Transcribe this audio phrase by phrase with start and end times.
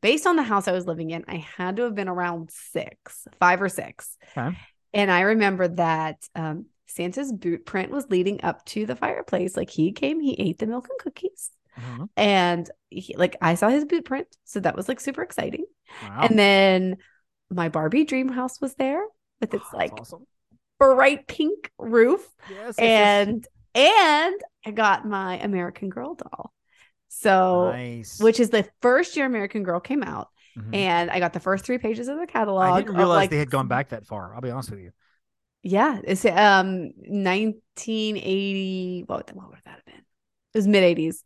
[0.00, 3.26] based on the house I was living in, I had to have been around six,
[3.40, 4.16] five or six.
[4.36, 4.56] Okay.
[4.92, 9.56] And I remember that um, Santa's boot print was leading up to the fireplace.
[9.56, 12.08] Like he came, he ate the milk and cookies, Mhm.
[12.16, 15.66] and he, like I saw his boot print, so that was like super exciting.
[16.02, 16.20] Wow.
[16.22, 16.96] And then
[17.50, 19.02] my Barbie dream house was there
[19.40, 20.26] with its Oh, like awesome.
[20.78, 23.28] bright pink roof, Yes, yes, yes.
[23.28, 26.52] and and I got my American Girl doll.
[27.08, 28.18] So, nice.
[28.20, 30.74] which is the first year American Girl came out, Mhm.
[30.74, 32.64] and I got the first three pages of the catalog.
[32.64, 34.34] I didn't realize like, they had gone back that far.
[34.34, 34.90] I'll be honest with you.
[35.62, 39.04] Yeah, it's um 1980.
[39.06, 39.94] What what would that have been?
[39.94, 41.24] It was mid 80s.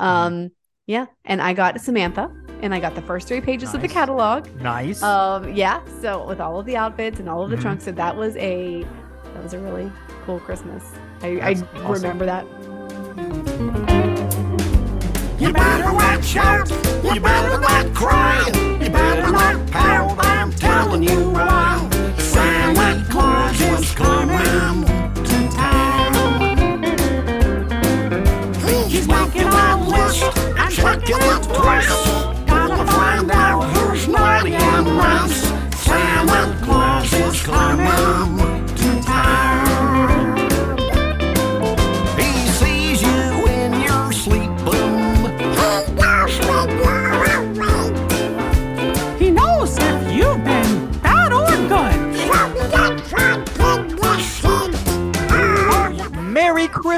[0.00, 0.04] Mm-hmm.
[0.06, 0.50] Um,
[0.86, 4.48] yeah, and I got Samantha, and I got the first three pages of the catalog.
[4.60, 5.02] Nice.
[5.02, 7.62] Um, yeah, so with all of the outfits and all of the Mhm.
[7.62, 8.84] trunks, so that was a
[9.34, 9.90] that was a really
[10.26, 10.84] cool Christmas.
[11.22, 11.92] I, I awesome.
[11.92, 12.44] remember that.
[15.42, 16.70] You better watch out.
[17.02, 18.46] You better not cry.
[18.80, 20.24] You better not pout.
[20.24, 21.88] I'm telling you why.
[22.16, 24.84] Santa Claus is coming
[25.24, 26.54] to town.
[28.88, 30.22] He's making a list
[30.58, 31.88] and checking it twice.
[32.46, 35.42] Gonna find out who's naughty and nice.
[35.76, 39.61] Santa Claus is coming to town.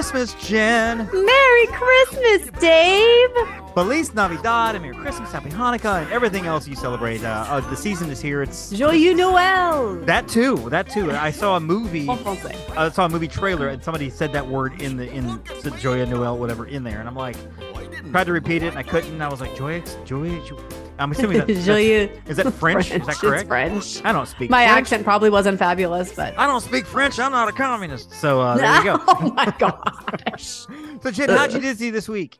[0.05, 1.09] Christmas, Jenn.
[1.15, 3.31] Merry Christmas, Dave.
[3.73, 7.25] Feliz Navidad and Merry Christmas, Happy Hanukkah, and everything else you celebrate.
[7.25, 8.43] Uh, uh, the season is here.
[8.43, 10.05] It's Joyeux Noël.
[10.05, 10.69] that too.
[10.69, 11.11] That too.
[11.11, 12.07] I saw a movie.
[12.77, 15.27] I saw a movie trailer and somebody said that word in the in
[15.63, 17.37] the Joya Noel whatever in there, and I'm like,
[18.11, 19.11] tried to repeat it and I couldn't.
[19.11, 20.84] And I was like, Joyeux, Joya.
[20.97, 22.91] Jo-" I'm assuming that that's- is that French?
[22.91, 23.49] Is that It's correct?
[23.49, 24.05] French.
[24.05, 24.51] I don't speak.
[24.51, 24.79] My French.
[24.79, 27.19] accent probably wasn't fabulous, but I don't speak French.
[27.19, 28.13] I'm not a communist.
[28.13, 28.99] So uh, there you go.
[29.09, 30.67] oh my gosh.
[31.03, 32.39] So Jenn, how'd you Disney this week?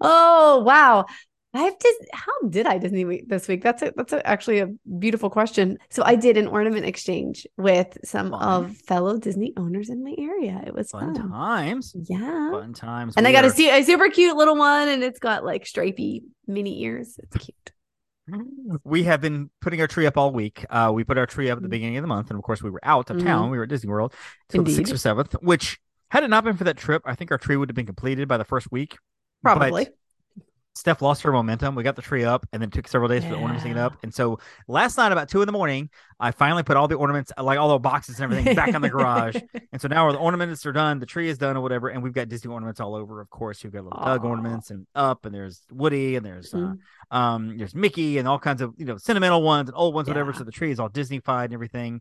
[0.00, 1.06] Oh wow.
[1.52, 3.60] I've just how did I Disney week this week?
[3.64, 4.68] That's a, that's a, actually a
[5.00, 5.78] beautiful question.
[5.88, 8.40] So I did an ornament exchange with some Fun.
[8.64, 10.62] of fellow Disney owners in my area.
[10.64, 11.28] It was Fun fun.
[11.28, 11.92] times.
[12.08, 12.52] Yeah.
[12.52, 13.14] Fun times.
[13.16, 15.66] And I got a, are- su- a super cute little one, and it's got like
[15.66, 17.18] stripy mini ears.
[17.18, 17.72] It's cute.
[18.84, 20.64] We have been putting our tree up all week.
[20.70, 22.62] Uh, we put our tree up at the beginning of the month, and of course,
[22.62, 23.24] we were out of Mhm.
[23.24, 23.50] town.
[23.50, 24.14] We were at Disney World
[24.48, 25.34] till the sixth or seventh.
[25.40, 25.78] Which,
[26.10, 28.28] had it not been for that trip, I think our tree would have been completed
[28.28, 28.98] by the first week.
[29.42, 29.84] Probably.
[29.84, 29.94] But
[30.76, 31.74] Steph lost her momentum.
[31.74, 33.76] We got the tree up, and then took several days for the ornaments to get
[33.76, 33.98] up.
[34.04, 34.38] And so
[34.68, 37.68] last night, about two in the morning, I finally put all the ornaments, like all
[37.70, 39.36] the boxes and everything, back in the garage.
[39.72, 42.12] And so now the ornaments are done, the tree is done, or whatever, and we've
[42.12, 43.20] got Disney ornaments all over.
[43.20, 46.56] Of course, you've got little Dug ornaments and up, and there's Woody, and there's uh,
[46.58, 46.78] Mhm.
[47.16, 50.32] um, there's Mickey, and all kinds of you know sentimental ones and old ones, whatever.
[50.32, 52.00] So the tree is all Disneyfied and everything.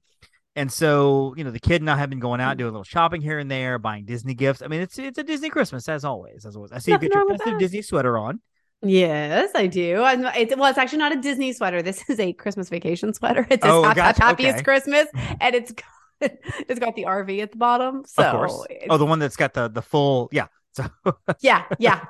[0.55, 2.59] And so you know the kid and I have been going out Mm.
[2.59, 4.61] doing a little shopping here and there, buying Disney gifts.
[4.63, 6.71] I mean, it's it's a Disney Christmas as always, as always.
[6.71, 7.59] I see you get your festive.
[7.59, 8.41] Disney sweater on.
[8.81, 10.03] Yes, I do.
[10.03, 11.81] And it's well, it's actually not a Disney sweater.
[11.81, 13.45] This is a Christmas vacation sweater.
[13.49, 14.21] It says Oh, hap- gotcha.
[14.23, 14.63] happiest Okay.
[14.63, 15.05] Christmas,
[15.41, 15.85] and it's got,
[16.67, 18.03] it's got the RV at the bottom.
[18.05, 18.65] So of course.
[18.89, 20.47] Oh, the one that's got the the full yeah.
[20.73, 20.85] So
[21.41, 22.05] yeah, yeah.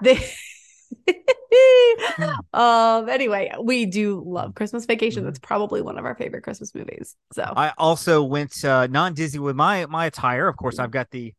[2.54, 3.10] Um.
[3.10, 5.24] Anyway, we do love Christmas Vacation.
[5.24, 5.28] Mhm.
[5.28, 7.16] That's probably one of our favorite Christmas movies.
[7.34, 10.48] So I also went uh, non Disney with my my attire.
[10.48, 11.34] Of course, I've got the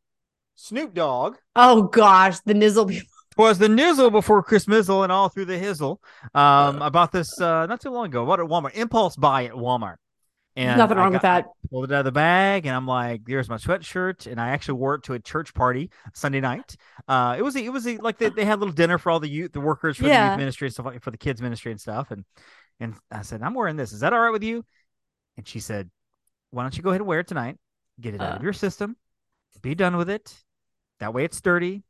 [0.56, 1.36] Snoop Dogg.
[1.56, 2.88] oh gosh, the Nizzle.
[2.88, 5.98] people- was the nizzle before Christmizzle and all through the hizzle.
[6.34, 8.24] Um, I bought this uh, not too long ago.
[8.24, 8.74] I bought it at Walmart.
[8.74, 9.96] Impulse buy at Walmart.
[10.56, 11.44] And Nothing I wrong with that.
[11.44, 14.48] I pulled it out of the bag, and I'm like, "There's my sweatshirt." And I
[14.48, 16.76] actually wore it to a church party Sunday night.
[17.06, 19.10] Uh, it was a, it was a, like they, they had a little dinner for
[19.10, 21.40] all the youth, the workers for the youth ministry and stuff like for the kids
[21.40, 22.10] ministry and stuff.
[22.10, 22.24] And
[22.80, 23.92] and I said, "I'm wearing this.
[23.92, 24.64] Is that all right with you?"
[25.36, 25.88] And she said,
[26.50, 27.56] "Why don't you go ahead and wear it tonight?
[28.00, 28.36] Get it out Uh.
[28.36, 28.96] of your system.
[29.62, 30.34] Be done with it.
[30.98, 31.84] That way, it's sturdy.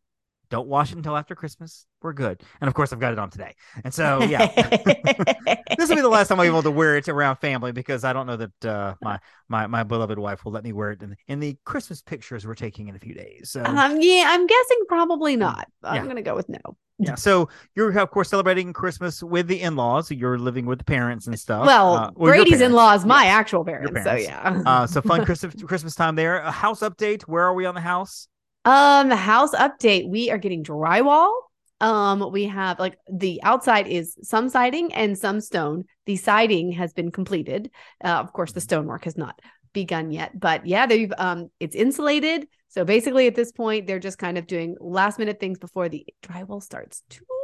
[0.50, 1.86] Don't wash it until after Christmas.
[2.02, 3.54] We're good." And of course, I've got it on today.
[3.84, 4.46] And so, yeah.
[5.78, 8.12] this will be the last time I'm able to wear it around family because I
[8.12, 9.18] don't know that uh, my
[9.48, 12.54] my my beloved wife will let me wear it in, in the Christmas pictures we're
[12.54, 13.50] taking in a few days.
[13.50, 13.98] So um.
[14.00, 15.66] Yeah, I'm guessing probably not.
[15.82, 16.06] I'm Yeah.
[16.06, 16.58] gonna go with no.
[16.98, 20.10] yeah, so you're of course celebrating Christmas with the in-laws.
[20.10, 21.64] You're living with the parents and stuff.
[21.66, 23.34] Well, Uh, your Brady's in-laws, my Yes.
[23.34, 24.03] actual parents.
[24.04, 24.62] So yeah.
[24.66, 26.38] Uh, so fun Christmas Christmas time there.
[26.41, 27.22] A house update.
[27.22, 28.28] Where are we on the house?
[28.65, 30.09] Um, house update.
[30.09, 31.33] We are getting drywall.
[31.80, 35.84] Um, we have like the outside is some siding and some stone.
[36.04, 37.71] The siding has been completed.
[38.04, 39.41] Uh, of course, the stonework has not
[39.72, 42.48] begun yet, but yeah, they've um it's insulated.
[42.68, 46.06] So basically at this point, they're just kind of doing last minute things before the
[46.22, 47.40] drywall starts tomorrow.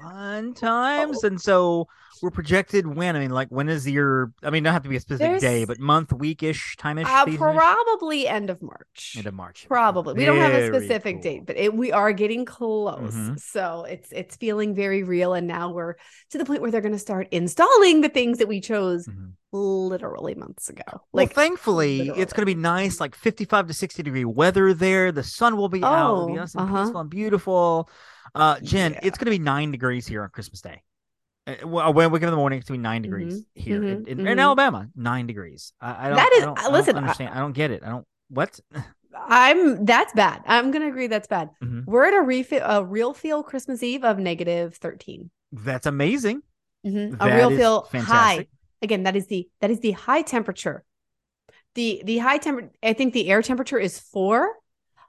[0.00, 1.24] Fun times.
[1.24, 1.88] And so
[2.22, 3.14] we're projected when?
[3.16, 4.32] I mean, like when is your?
[4.42, 7.06] I mean, not have to be a specific day, but month, weekish, time ish.
[7.06, 9.14] Uh, probably end of March.
[9.16, 9.66] End of March.
[9.68, 10.14] Probably.
[10.14, 11.22] We don't have a specific cool.
[11.22, 13.14] date, but it, we are getting close.
[13.14, 13.38] Mhm.
[13.40, 15.34] So it's it's feeling very real.
[15.34, 15.94] And now we're
[16.30, 19.32] to the point where they're going to start installing the things that we chose Mhm.
[19.52, 20.82] literally months ago.
[20.88, 25.12] Well, Like, thankfully, it's going to be nice, like 55 to 60 degree weather there.
[25.12, 26.12] The sun will be out.
[26.14, 26.82] It'll be Oh, nice and uh-huh.
[26.84, 27.90] peaceful and beautiful.
[28.34, 29.00] Uh, Jenn, Yeah.
[29.02, 30.82] it's going to be nine degrees here on Christmas Day.
[31.46, 33.82] Uh, Well, when we get in the morning, it's going to be 9 degrees here
[33.82, 34.30] in, mhm, in, mhm.
[34.32, 34.88] in Alabama.
[34.96, 35.72] Nine degrees.
[35.80, 36.16] I, I don't.
[36.16, 37.34] That I don't- uh, I don't listen, I- understand.
[37.34, 37.82] I don't get it.
[37.84, 38.06] I don't.
[38.28, 38.58] What?
[39.14, 40.42] I'm that's bad.
[40.46, 41.50] I'm going to agree that's bad.
[41.62, 41.84] Mhm.
[41.86, 45.30] We're at a, a real feel Christmas Eve of negative 13.
[45.52, 46.42] That's amazing.
[46.86, 47.16] Mhm.
[47.20, 48.46] A real is feel high.
[48.82, 50.84] Again, that is the that is the high temperature.
[51.74, 52.70] The the high temperature.
[52.82, 54.52] I think the air temperature is four,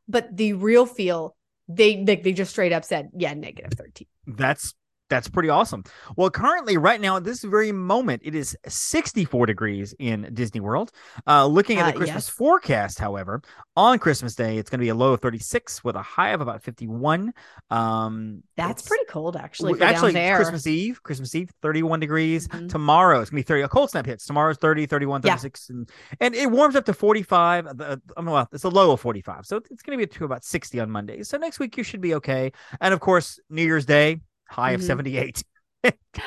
[0.07, 1.35] but the real feel
[1.67, 4.07] they they, they just straight up said yeah negative 13.
[4.27, 4.73] That's
[5.09, 5.83] that's pretty awesome.
[6.15, 10.91] Well, currently, right now, at this very moment, it is 64 degrees in Disney World.
[11.25, 12.29] Uh, looking at the Uh, Christmas yes.
[12.29, 13.41] forecast, however,
[13.75, 16.41] on Christmas Day, it's going to be a low of 36 with a high of
[16.41, 17.33] about 51.
[17.69, 19.73] Um, That's pretty cold actually.
[19.75, 20.35] For actually down there.
[20.37, 22.47] Christmas Eve, Christmas Eve, 31 degrees.
[22.47, 22.69] Mhm.
[22.69, 23.63] Tomorrow it's gonna be 30.
[23.63, 24.25] A cold snap hits.
[24.25, 25.31] Tomorrow's 30, 31, Yeah.
[25.31, 25.89] 36, and
[26.19, 27.77] and it warms up to 45.
[27.77, 30.43] The, I mean, well, it's a low of 45, so it's gonna be to about
[30.43, 31.23] 60 on Monday.
[31.23, 32.51] So next week you should be okay.
[32.81, 34.85] And of course, New Year's Day, high of Mhm.
[34.87, 35.43] 78.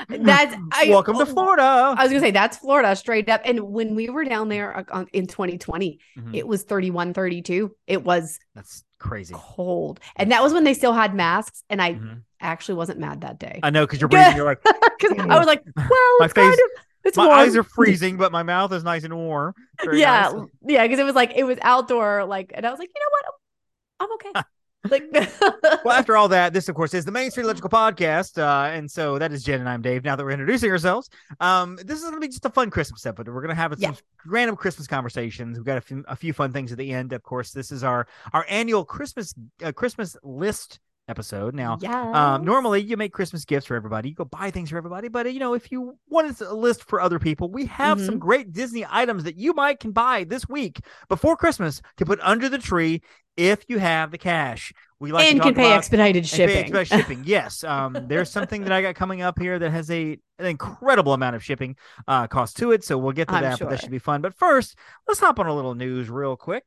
[0.08, 1.62] That's I, Welcome to oh, Florida.
[1.62, 3.42] I was gonna say that's Florida straight up.
[3.44, 6.36] And when we were down there uh, in 2020, Mhm.
[6.36, 7.74] it was 31, 32.
[7.86, 9.34] It was That's crazy.
[9.36, 11.62] cold, and that was when they still had masks.
[11.68, 12.22] And I Mhm.
[12.40, 14.36] actually wasn't mad that day I know because you're breathing.
[14.36, 14.62] You're like,
[14.98, 15.88] because I was like, well,
[16.20, 17.38] My it's kind face- of it's my warm.
[17.40, 19.54] eyes are freezing, but my mouth is nice and warm.
[19.84, 20.46] Very yeah, nice.
[20.62, 23.10] yeah, because it was like it was outdoor, like, and I was like, you know
[23.10, 24.48] what, I'm okay.
[24.88, 25.04] Like,
[25.84, 28.90] Well, after all that, this of course is the Main Street Electrical Podcast, uh, and
[28.90, 30.04] so that is Jenn and I'm Dave.
[30.04, 31.10] Now that we're introducing ourselves,
[31.40, 33.32] um, this is going to be just a fun Christmas episode.
[33.32, 33.98] We're going to have some Yeah.
[34.26, 35.58] random Christmas conversations.
[35.58, 37.12] We've got a few, a few fun things at the end.
[37.12, 41.54] Of course, this is our our annual Christmas uh, Christmas list episode.
[41.56, 44.10] Now, yeah, um, normally you make Christmas gifts for everybody.
[44.10, 47.00] You go buy things for everybody, but you know, if you wanted a list for
[47.00, 50.80] other people, we have some great Disney items that you might can buy this week
[51.08, 53.02] before Christmas to put under the tree
[53.40, 54.72] if you have the cash.
[54.98, 56.58] We like and talk can pay about- expedited and pay shipping.
[56.76, 57.22] expedited shipping.
[57.26, 61.14] Yes, um, there's something that I got coming up here that has a an incredible
[61.14, 61.76] amount of shipping
[62.06, 62.84] uh, cost to it.
[62.84, 64.20] So we'll get to I'm that, but that should be fun.
[64.20, 64.76] But first,
[65.08, 66.64] let's hop on a little news real quick.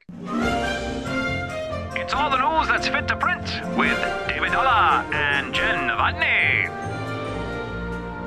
[1.95, 3.43] It's all the news that's fit to print
[3.77, 3.97] with
[4.27, 6.69] David Dalla and Jenn Novotny.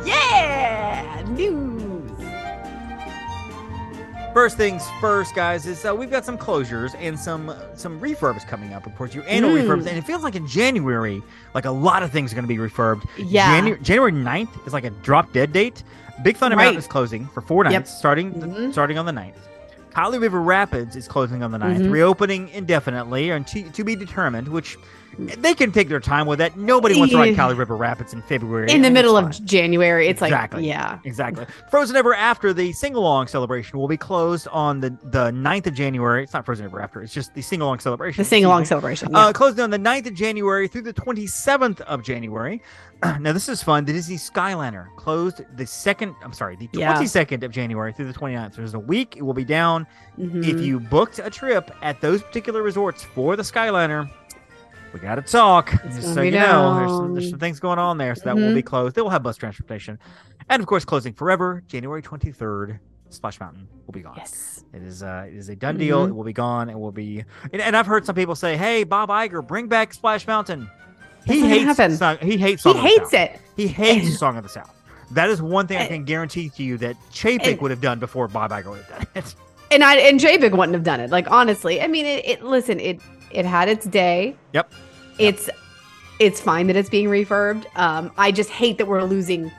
[0.06, 1.75] yeah, news.
[4.36, 8.74] First things first, guys, is uh, we've got some closures and some some refurbs coming
[8.74, 8.86] up.
[8.86, 9.64] Of course, your annual Mm.
[9.66, 11.22] refurbs, and it feels like in January,
[11.54, 13.08] like a lot of things are going to be refurbed.
[13.16, 13.58] Yeah.
[13.62, 15.82] Janu- January 9th is like a drop dead date.
[16.22, 17.86] Big Thunder Mountain is closing for four nights, Yep.
[17.88, 18.72] starting Mhm.
[18.72, 19.38] starting on the 9th.
[19.94, 21.90] Kali River Rapids is closing on the 9th, Mhm.
[21.90, 24.76] reopening indefinitely and to, to be determined, which
[25.18, 26.56] they can take their time with that.
[26.58, 28.70] Nobody wants to ride Kali River Rapids in February.
[28.70, 29.26] In the middle of.
[29.44, 30.60] January, it's Exactly.
[30.62, 31.46] like, yeah, Exactly.
[31.70, 35.74] Frozen Ever After, the sing along celebration, will be closed on the, the 9th of
[35.74, 36.22] January.
[36.24, 38.22] It's not Frozen Ever After, it's just the sing along celebration.
[38.22, 39.14] the sing along celebration.
[39.14, 39.32] Uh, Yeah.
[39.32, 42.60] closing on the 9th of January through the 27th of January.
[43.20, 43.84] now, this is fun.
[43.84, 46.94] The Disney Skyliner closed the second, I'm sorry, the Yeah.
[46.96, 48.52] 22nd of January through the 29th.
[48.52, 49.16] So there's a week.
[49.16, 49.86] It will be down.
[50.18, 50.62] If Mhm.
[50.64, 54.08] you booked a trip at those particular resorts for the Skyliner,
[54.92, 55.72] we got to talk.
[55.84, 58.14] It's Just so you know, there's some, there's some things going on there.
[58.14, 58.54] So that will Mhm.
[58.54, 58.94] be closed.
[58.94, 59.98] They will have bus transportation.
[60.48, 62.78] And of course, closing forever, January 23rd.
[63.08, 64.14] Splash Mountain will be gone.
[64.16, 66.04] yes, It is uh, it is a done deal.
[66.06, 66.08] Mhm.
[66.08, 66.68] It will be gone.
[66.68, 69.94] It will be, and, and I've heard some people say, "Hey, Bob Iger, bring back
[69.94, 70.68] Splash Mountain."
[71.24, 73.40] He That's not gonna hates song, he hates he Song the hates it.
[73.56, 74.72] He hates Song of the South.
[75.12, 78.26] That is one thing I can guarantee to you that Chapek would have done before
[78.26, 79.34] Bob Iger would have done it.
[79.70, 81.10] And I and J-Big wouldn't have done it.
[81.10, 82.24] Like honestly, I mean, it.
[82.26, 83.00] it listen, it
[83.36, 84.34] it had its day.
[84.52, 84.72] Yep.
[85.18, 85.48] It's
[86.18, 87.66] it's fine that it's being refurbed.
[87.76, 89.52] Um, I just hate that we're losing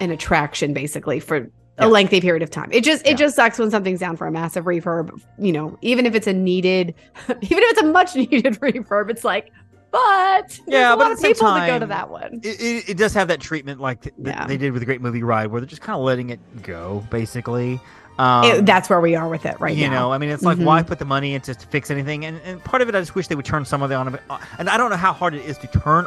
[0.00, 1.38] an attraction basically for
[1.78, 1.86] Yeah.
[1.86, 2.70] a lengthy period of time.
[2.70, 3.16] It just it Yeah.
[3.16, 5.20] just sucks when something's down for a massive refurb.
[5.38, 6.94] You know, even if it's a needed,
[7.28, 9.50] even if it's a much needed refurb, it's like,
[9.90, 12.40] but Yeah, a but lot of people that go to that one.
[12.42, 14.46] it, it, it does have that treatment like th- Yeah.
[14.46, 17.02] they did with the Great Movie Ride, where they're just kind of letting it go,
[17.10, 17.80] basically.
[18.18, 19.92] Um, It- that's where we are with it right you now.
[19.92, 20.64] You know, I mean, it's like Mhm.
[20.64, 22.24] why put the money into to fix anything?
[22.24, 24.18] And, and part of it, I just wish they would turn some of the on.
[24.58, 26.06] And I don't know how hard it is to turn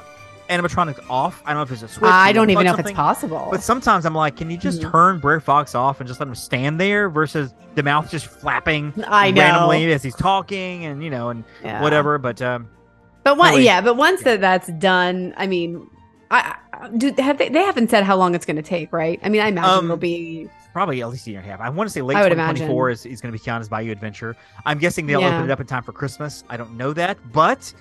[0.49, 1.43] animatronics off.
[1.45, 2.09] I don't know if there's a switch.
[2.11, 3.49] I don't even know if it's possible.
[3.51, 4.91] But sometimes I'm like, can you just Mhm.
[4.91, 8.91] turn Brer Fox off and just let him stand there versus the mouth just flapping
[9.07, 9.41] I know.
[9.43, 11.81] randomly as he's talking and you know and Yeah.
[11.83, 12.17] whatever.
[12.17, 12.67] But um,
[13.23, 13.65] But one, Really?
[13.65, 15.85] yeah, but once that that's done, I mean,
[16.31, 17.49] I I do have they?
[17.49, 19.19] They haven't said how long it's going to take, right?
[19.23, 20.49] I mean, I imagine Um, it'll be.
[20.73, 21.59] Probably at least a year and a half.
[21.61, 23.91] I want to say late I would 2024 is, is going to be Tiana's Bayou
[23.91, 24.35] Adventure.
[24.65, 25.29] I'm guessing they'll Yeah.
[25.38, 26.43] open it up in time for Christmas.
[26.49, 27.73] I don't know that, but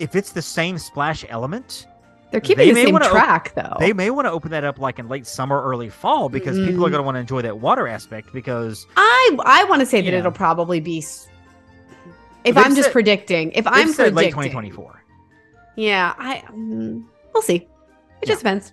[0.00, 1.86] if it's the same splash element,
[2.32, 3.76] They're keeping they the may same wanna op- track though.
[3.78, 6.84] they may want to open that up like in late summer, early fall, because people
[6.84, 6.92] are Mm.
[6.92, 8.32] going to want to enjoy that water aspect.
[8.32, 10.18] Because I I want to say that Yeah.
[10.18, 10.98] it'll probably be.
[10.98, 11.26] If
[12.42, 15.04] They've I'm just said- predicting, if I'm said late predicting, 2024.
[15.76, 17.68] yeah, I mm, we'll see.
[18.20, 18.72] It just depends.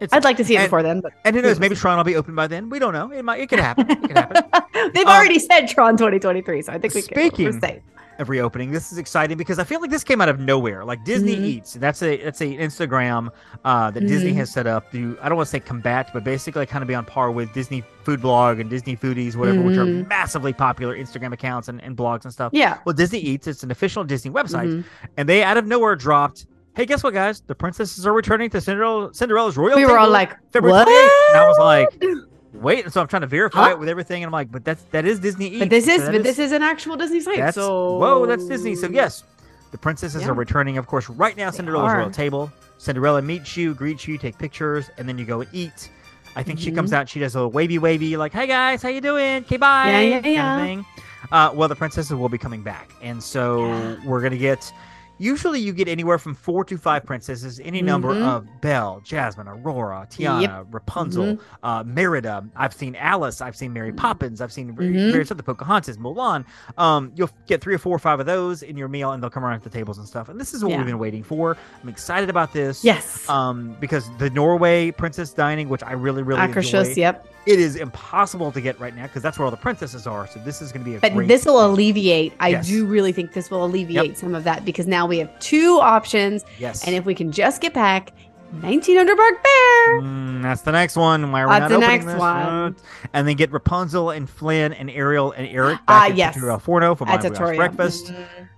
[0.00, 1.58] It's, I'd like to see it and- before then, but and who knows?
[1.60, 1.74] Maybe.
[1.76, 2.68] Tron will be open by then.
[2.70, 3.10] We don't know.
[3.12, 3.40] It might.
[3.40, 3.90] It could happen.
[3.90, 4.42] It could happen.
[4.94, 7.14] they've Um, already said Tron 2023, so I think we can.
[7.16, 7.82] speaking- we're safe.
[8.18, 8.70] of reopening.
[8.70, 10.84] This is exciting because I feel like this came out of nowhere.
[10.84, 11.44] Like Disney Mhm.
[11.46, 13.30] Eats, that's a that's a Instagram
[13.64, 14.36] uh, that Disney Mhm.
[14.36, 16.94] has set up to I don't want to say combat, but basically kind of be
[16.94, 20.06] on par with Disney Food Blog and Disney Foodies, whatever, which are Mhm.
[20.06, 22.50] massively popular Instagram accounts and, and blogs and stuff.
[22.52, 22.76] Yeah.
[22.84, 24.84] Well, Disney Eats, it's an official Disney website, Mhm.
[25.16, 26.44] and they out of nowhere dropped.
[26.76, 27.40] Hey, guess what, guys?
[27.40, 29.70] The princesses are returning to Cinderella, Cinderella's royal.
[29.76, 29.88] Table.
[29.88, 30.88] We were all like, February what?
[30.88, 31.28] 28th.
[31.30, 32.22] And I was like,
[32.54, 32.84] wait.
[32.84, 33.70] And So I'm trying to verify Huh?
[33.72, 35.58] it with everything, and I'm like, but that's that is Disney.
[35.58, 37.54] But this is that but this is an actual Disney site.
[37.54, 38.74] so whoa, that's Disney.
[38.76, 39.24] So yes,
[39.72, 40.28] the princesses Yeah.
[40.30, 41.50] are returning, of course, right now.
[41.50, 42.52] They Cinderella's royal table.
[42.78, 45.90] Cinderella meets you, greets you, take pictures, and then you go eat.
[46.36, 46.76] I think she Mhm.
[46.76, 47.08] comes out.
[47.08, 49.42] She does a little wavy, wavy, like, "Hey guys, how you doing?
[49.44, 50.60] Okay, bye." Yeah, yeah, kind of yeah.
[50.64, 50.86] thing.
[51.32, 53.96] Uh, well, the princesses will be coming back, and so Yeah.
[54.04, 54.72] we're gonna get.
[55.20, 58.22] Usually, you get anywhere from four to five princesses, any number Mhm.
[58.26, 61.42] of Belle, Jasmine, Aurora, Tiana, Rapunzel, Mm-hmm.
[61.66, 62.42] uh, Merida.
[62.56, 63.42] I've seen Alice.
[63.42, 64.40] I've seen Mary Poppins.
[64.40, 65.12] I've seen Mhm.
[65.12, 66.46] various other Pocahontas, Mulan.
[66.78, 69.28] Um, you'll get three or four or five of those in your meal, and they'll
[69.28, 70.30] come around at the tables and stuff.
[70.30, 70.78] And this is what Yeah.
[70.78, 71.54] we've been waiting for.
[71.82, 72.82] I'm excited about this.
[72.82, 73.28] Yes.
[73.28, 77.26] Um, because the Norway princess dining, which I really, really Akershus, enjoy, yep.
[77.46, 80.26] It is impossible to get right now because that's where all the princesses are.
[80.26, 82.34] So this is going to be a But this will alleviate.
[82.38, 82.66] I Yes.
[82.68, 86.44] do really think this will alleviate some of that because now we have two options,
[86.58, 86.86] yes.
[86.86, 88.12] and if we can just get back
[88.60, 91.30] 1900 Park Fare, Mm, that's the next one.
[91.32, 92.18] Why are we That's not the opening next this?
[92.18, 92.36] one.
[92.46, 92.70] Uh,
[93.14, 96.34] And then get Rapunzel and Flynn and Ariel and Eric Ah, back at yes.
[96.34, 98.06] Trattoria Forno for my breakfast.
[98.12, 98.48] Mhm.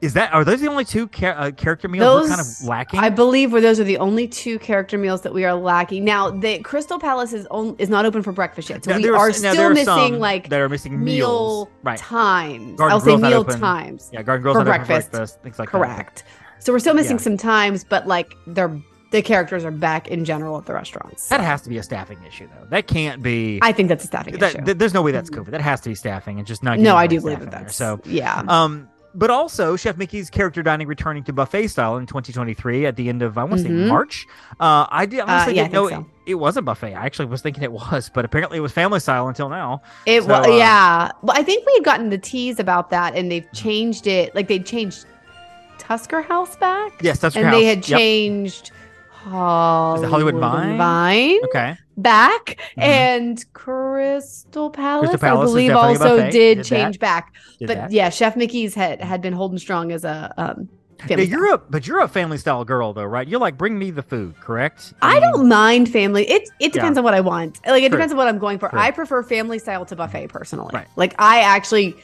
[0.00, 3.00] Is that are those the only two cha- uh, character meals we're kind of lacking?
[3.00, 6.04] I believe where those are the only two character meals that we are lacking.
[6.04, 9.02] Now, the Crystal Palace is on, is not open for breakfast yet, so Now, we
[9.02, 11.68] there are still missing like that are missing meal meals.
[11.82, 11.98] Right.
[11.98, 12.78] times.
[12.78, 13.58] Garden I'll say meal open.
[13.58, 14.08] times.
[14.12, 15.10] Yeah, Garden Grill's for not open breakfast.
[15.10, 15.78] breakfast, things like that.
[15.78, 16.22] Correct.
[16.60, 17.22] So we're still missing Yeah.
[17.22, 21.28] some times, but like they're the characters are back in general at the restaurants.
[21.28, 22.66] That has to be a staffing issue, though.
[22.68, 23.58] That can't be.
[23.62, 24.64] I think that's a staffing that, issue.
[24.66, 25.30] th- there's no way that's.
[25.30, 25.46] COVID.
[25.50, 26.78] That has to be staffing and just not.
[26.78, 27.60] no, I do believe that there.
[27.62, 28.42] that's So, yeah.
[28.46, 28.86] um,
[29.18, 33.20] but also Chef Mickey's character dining returning to buffet style in 2023 at the end
[33.22, 33.88] of I want to say Mhm.
[33.88, 34.26] March.
[34.60, 36.94] Uh, I did honestly yeah, didn't know think it, it was a buffet.
[36.94, 39.82] I actually was thinking it was, but apparently it was family style until now.
[40.06, 41.10] It So, was uh, yeah.
[41.22, 44.34] But I think we had gotten the tease about that, and they've changed it.
[44.34, 45.04] Like they changed
[45.78, 48.70] Tusker House back, Yes, that's and they had changed
[49.24, 50.76] Hollywood, Hollywood Vine?
[50.78, 51.76] Vine Okay.
[51.96, 52.82] back, Mhm.
[52.82, 57.00] and Crystal Palace, Crystal Palace I believe, also did Did change that.
[57.00, 57.32] back.
[57.58, 57.90] Did but that.
[57.92, 60.68] yeah, Chef Mickey's had had been holding strong as a um.
[61.06, 63.28] Family you're a but you're a family style girl though, right?
[63.28, 64.94] You're like bring me the food, correct?
[65.00, 66.28] I mean, don't mind family.
[66.28, 67.60] It it depends on what I want.
[67.64, 67.98] Like it True.
[67.98, 68.68] depends on what I'm going for.
[68.68, 68.80] True.
[68.80, 70.72] I prefer family style to buffet personally.
[70.74, 70.88] Right.
[70.96, 71.96] Like I actually,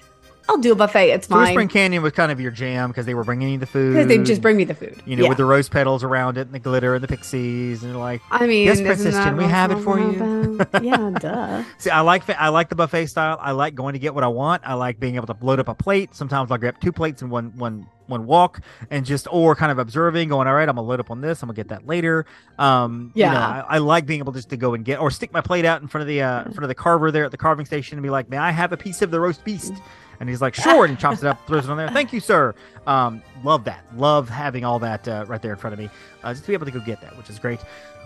[0.48, 1.10] I'll do a buffet.
[1.10, 3.66] It's So fine Canyon was kind of your jam because they were bringing you the
[3.66, 3.92] food.
[3.94, 5.02] because they just bring me the food.
[5.06, 5.28] you know, yeah.
[5.30, 8.46] with the rose petals around it and the glitter and the pixies, and like, I
[8.46, 10.60] mean, Yes, Princess, can we have it for you?
[10.82, 11.64] yeah, duh.
[11.78, 13.38] see, I like I like the buffet style.
[13.40, 14.62] I like going to get what I want.
[14.66, 16.14] I like being able to load up a plate.
[16.14, 18.60] Sometimes I'll grab two plates in one one one walk
[18.90, 21.42] and just or kind of observing, going, all right, I'm gonna load up on this.
[21.42, 22.26] I'm gonna get that later.
[22.58, 23.62] Um, you know, Yeah.
[23.66, 25.80] I, I like being able just to go and get or stick my plate out
[25.80, 27.96] in front of the uh, in front of the carver there at the carving station
[27.96, 29.72] and be like, may I have a piece of the roast beast?
[30.21, 30.85] And he's like, sure.
[30.85, 31.88] And he chops it up, throws it on there.
[31.88, 32.54] Thank you, sir.
[32.87, 33.85] Um, love that.
[33.97, 35.90] Love having all that uh, right there in front of me.
[36.23, 37.61] Uh, just to be able to go get that, which is great.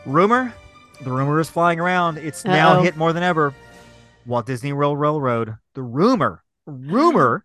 [0.06, 0.52] Rumor,
[1.02, 2.18] the rumor is flying around.
[2.18, 2.82] It's now Uh-oh.
[2.82, 3.54] hit more than ever.
[4.26, 5.56] Walt Disney World Railroad.
[5.74, 7.44] The rumor, rumor,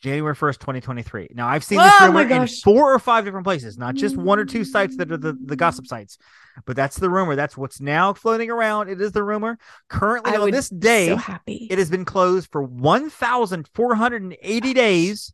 [0.00, 1.28] January 1st, 2023.
[1.34, 4.38] Now, I've seen this Oh rumor in four or five different places, not just one
[4.38, 6.18] or two sites that are the, the gossip sites,
[6.66, 7.34] but that's the rumor.
[7.34, 8.88] That's what's now floating around.
[8.88, 9.58] It is the rumor.
[9.88, 11.66] Currently, I on this day, so happy.
[11.70, 15.32] it has been closed for 1,480 days.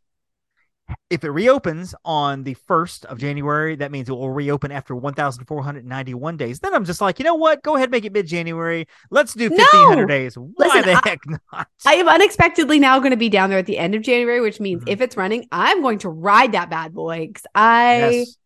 [1.15, 6.35] If it reopens on the 1st of January, that means it will reopen after 1,491
[6.35, 6.59] days.
[6.59, 7.63] Then I'm just like, you know what?
[7.63, 8.85] Go ahead make it mid January.
[9.11, 10.07] Let's do 1,500 No!
[10.07, 10.37] days.
[10.37, 11.19] Why Listen, the I- heck
[11.53, 11.67] not?
[11.85, 14.59] I am unexpectedly now going to be down there at the end of January, which
[14.59, 14.89] means Mhm.
[14.91, 18.37] if it's running, I'm going to ride that bad boy because I, yes.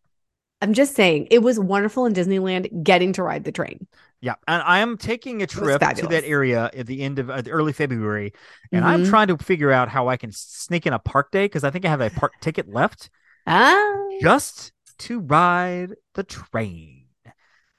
[0.62, 3.88] I'm just saying, it was wonderful in Disneyland getting to ride the train.
[4.22, 7.42] Yeah, and I am taking a trip to that area at the end of uh,
[7.48, 8.32] early February,
[8.70, 9.04] and I'm Mhm.
[9.04, 11.86] trying to figure out how I can sneak in a park day because I think
[11.86, 13.08] I have a park ticket left
[13.46, 16.99] Ah, just to ride the train.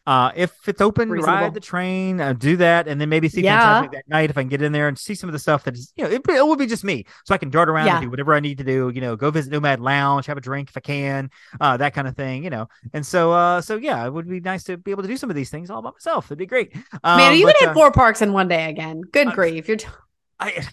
[0.08, 1.34] Uh, if it's open, Reasonable.
[1.42, 3.84] ride the train, uh, do that, and then maybe see Yeah.
[3.84, 5.64] Fantasmic that night if I can get in there and see some of the stuff
[5.66, 7.86] that is, you know, it, it would be just me, so I can dart around
[7.86, 7.98] Yeah.
[7.98, 8.92] and do whatever I need to do.
[8.94, 11.30] You know, go visit Nomad Lounge, have a drink if I can,
[11.60, 12.44] uh, that kind of thing.
[12.44, 15.08] You know, and so, uh, so yeah, it would be nice to be able to
[15.08, 16.26] do some of these things all by myself.
[16.28, 16.76] It'd be great.
[17.04, 19.02] Um, Man, you but, gonna uh, hit four parks in one day again?
[19.02, 19.68] Good grief!
[19.68, 19.88] You're t-
[20.40, 20.66] I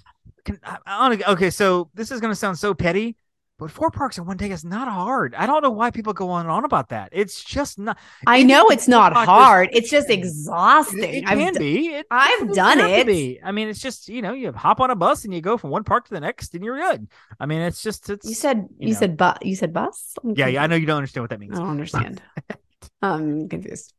[0.45, 3.17] can I, I okay, so this is gonna sound so petty,
[3.59, 5.35] but four parks in one day is not hard.
[5.35, 7.09] I don't know why people go on and on about that.
[7.13, 7.99] It's just not.
[8.27, 9.69] I know it's not hard.
[9.73, 11.15] It's just It, exhausting.
[11.15, 11.89] it I've can be.
[11.89, 13.07] It, I've done it.
[13.07, 13.41] be.
[13.43, 15.71] I mean, it's just you know you hop on a bus and you go from
[15.71, 17.09] one park to the next and you're good.
[17.41, 19.01] I mean, it's just it's You said you you, know.
[19.01, 19.39] said bus.
[19.43, 20.15] You said bus.
[20.23, 20.63] I'm yeah yeah.
[20.63, 21.55] I know you don't understand what that means.
[21.59, 22.23] I don't understand.
[23.03, 23.93] I'm confused.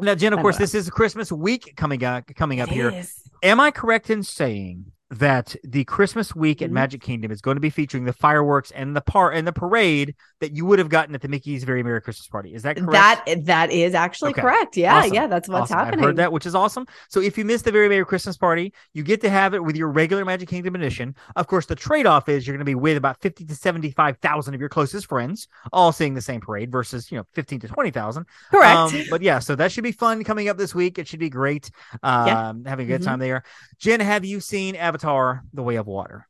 [0.00, 2.90] Now, Jenn, of course, this is Christmas week coming up coming up It here.
[2.90, 3.14] is.
[3.42, 6.74] Am I correct in saying that the Christmas week at Mhm.
[6.74, 10.14] Magic Kingdom is going to be featuring the fireworks and the par and the parade
[10.40, 12.54] that you would have gotten at the Mickey's Very Merry Christmas Party?
[12.54, 13.24] Is that correct?
[13.26, 14.42] That that is actually Okay.
[14.42, 14.76] correct.
[14.76, 15.14] Yeah, Awesome.
[15.14, 15.78] yeah, that's what's Awesome.
[15.78, 16.00] happening.
[16.00, 16.86] I've heard that, which is awesome.
[17.08, 19.76] So if you missed the Very Merry Christmas Party, you get to have it with
[19.76, 21.14] your regular Magic Kingdom edition.
[21.36, 24.52] Of course, the trade-off is you're going to be with about fifty to seventy-five thousand
[24.54, 27.90] of your closest friends, all seeing the same parade, versus you know fifteen to twenty
[27.90, 28.26] thousand.
[28.50, 28.76] Correct.
[28.76, 30.98] Um, but yeah, so that should be fun coming up this week.
[30.98, 31.70] It should be great.
[32.02, 32.52] Um, Yeah.
[32.66, 33.06] having a good Mhm.
[33.06, 33.42] time there.
[33.78, 36.26] Jenn, have you seen Avatar: The Way of Water?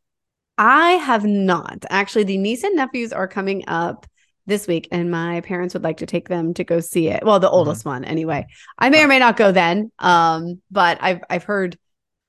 [0.56, 1.84] I have not.
[1.90, 4.06] Actually, the niece and nephews are coming up
[4.46, 7.22] this week, and my parents would like to take them to go see it.
[7.24, 8.46] Well, the oldest one, anyway.
[8.78, 9.92] I may or may not go then.
[9.98, 11.78] Um, but I've I've heard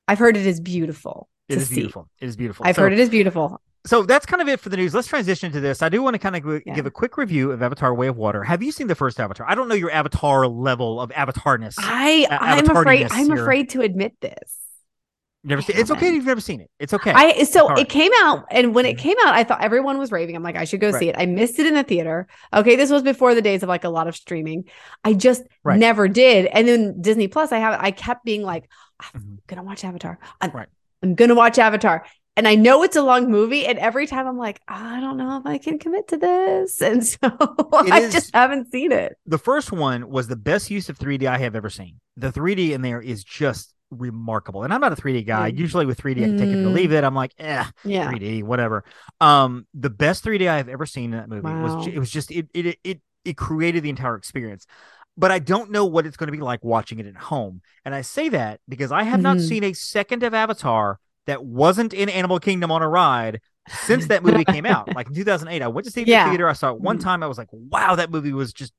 [0.07, 1.75] I've heard it is beautiful It is see.
[1.75, 2.09] beautiful.
[2.19, 2.65] It is beautiful.
[2.67, 3.61] I've So- heard it is beautiful.
[3.85, 4.93] So that's kind of it for the news.
[4.93, 5.81] Let's transition to this.
[5.81, 6.75] I do want to kind of Yeah.
[6.75, 8.43] give a quick review of Avatar: Way of Water.
[8.43, 9.49] Have you seen the first Avatar?
[9.49, 11.75] I don't know your Avatar level of Avatarness.
[11.79, 13.41] I I'm afraid I'm here.
[13.41, 14.57] afraid to admit this.
[15.43, 15.77] Never I seen.
[15.77, 16.69] It's okay if you've never seen it.
[16.79, 17.11] It's okay.
[17.15, 18.99] I so it came out, and when it Mhm.
[18.99, 20.35] came out, I thought everyone was raving.
[20.35, 20.99] I'm like, I should go Right.
[20.99, 21.15] see it.
[21.17, 22.27] I missed it in the theater.
[22.53, 24.65] Okay, this was before the days of like a lot of streaming.
[25.03, 25.79] I just Right.
[25.79, 26.47] never did.
[26.47, 28.69] And then Disney Plus, I have I kept being like,
[29.13, 29.37] I'm Mhm.
[29.47, 30.19] gonna watch Avatar.
[30.41, 30.67] I'm, Right.
[31.03, 32.05] I'm gonna watch Avatar.
[32.35, 35.37] And I know it's a long movie, and every time I'm like, I don't know
[35.39, 37.17] if I can commit to this, and so
[37.73, 39.17] I is- just haven't seen it.
[39.25, 41.95] the first one was the best use of 3D I have ever seen.
[42.17, 44.63] The 3D in there is just remarkable.
[44.63, 45.51] And I'm not a 3D guy.
[45.51, 45.57] Mm.
[45.57, 46.73] Usually with 3D, I can take it or Mm.
[46.73, 47.03] leave it.
[47.03, 48.83] I'm like, eh, Yeah, 3D, whatever.
[49.19, 51.81] Um, the best 3D I have ever seen in that movie was Wow.
[51.83, 54.65] ju- it was just it it it it created the entire experience.
[55.17, 57.61] But I don't know what it's going to be like watching it at home.
[57.83, 59.47] And I say that because I have not Mhm.
[59.47, 63.41] seen a second of Avatar that wasn't in Animal Kingdom on a ride
[63.85, 64.87] since that movie came out.
[64.95, 66.23] Like in 2008, I went to see it in Yeah.
[66.25, 66.47] the theater.
[66.47, 67.03] I saw it one Mhm.
[67.03, 67.23] time.
[67.23, 68.71] I was like, wow, that movie was just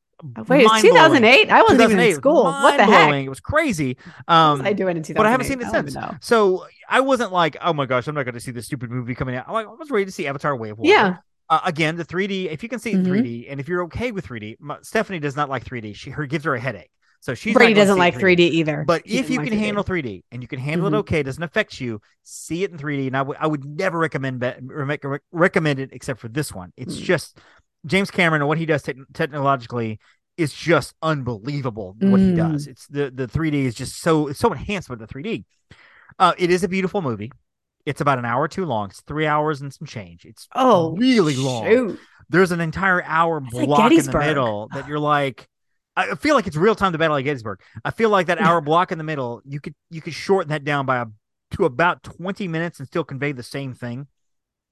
[0.48, 1.50] Wait, it's 2008.
[1.50, 2.44] I wasn't even in school.
[2.44, 3.12] What the heck?
[3.24, 3.96] It was crazy.
[4.28, 5.14] Um, was I doing in 2008?
[5.16, 5.96] but I haven't seen it I since.
[6.20, 9.14] So I wasn't like, oh my gosh, I'm not going to see this stupid movie
[9.14, 9.46] coming out.
[9.48, 10.90] I'm like, I was ready to see Avatar: Way of Water.
[10.90, 11.16] Yeah.
[11.48, 12.50] Uh, again, the 3D.
[12.52, 13.08] If you can see it in Mhm.
[13.08, 15.94] 3D, and if you're okay with 3D, my, Stephanie does not like 3D.
[15.96, 16.90] She her gives her a headache.
[17.22, 18.82] So she's Brady doesn't like 3D either.
[18.86, 19.60] But He if you like can 3D.
[19.62, 20.94] handle 3D and you can handle Mhm.
[20.94, 23.08] it okay, it doesn't affect you, see it in 3D.
[23.08, 26.72] And I would I would never recommend be- re- recommend it except for this one.
[26.78, 27.02] It's Mm.
[27.02, 27.38] just
[27.86, 29.98] James Cameron and what he does te- technologically
[30.36, 31.96] is just unbelievable.
[31.98, 32.36] What he Mm.
[32.36, 35.44] does, it's the the 3D is just so it's so enhanced with the 3D.
[36.18, 37.30] Uh, it is a beautiful movie.
[37.86, 38.90] It's about an hour too long.
[38.90, 40.24] It's three hours and some change.
[40.24, 41.98] It's oh, really long shoot.
[42.28, 45.48] there's an entire hour That's like block in the middle that you're like
[45.96, 47.60] I feel like it's real time the battle of Gettysburg.
[47.84, 50.64] I feel like that hour block in the middle, you could you could shorten that
[50.64, 51.06] down by a,
[51.56, 54.06] to about 20 minutes and still convey the same thing.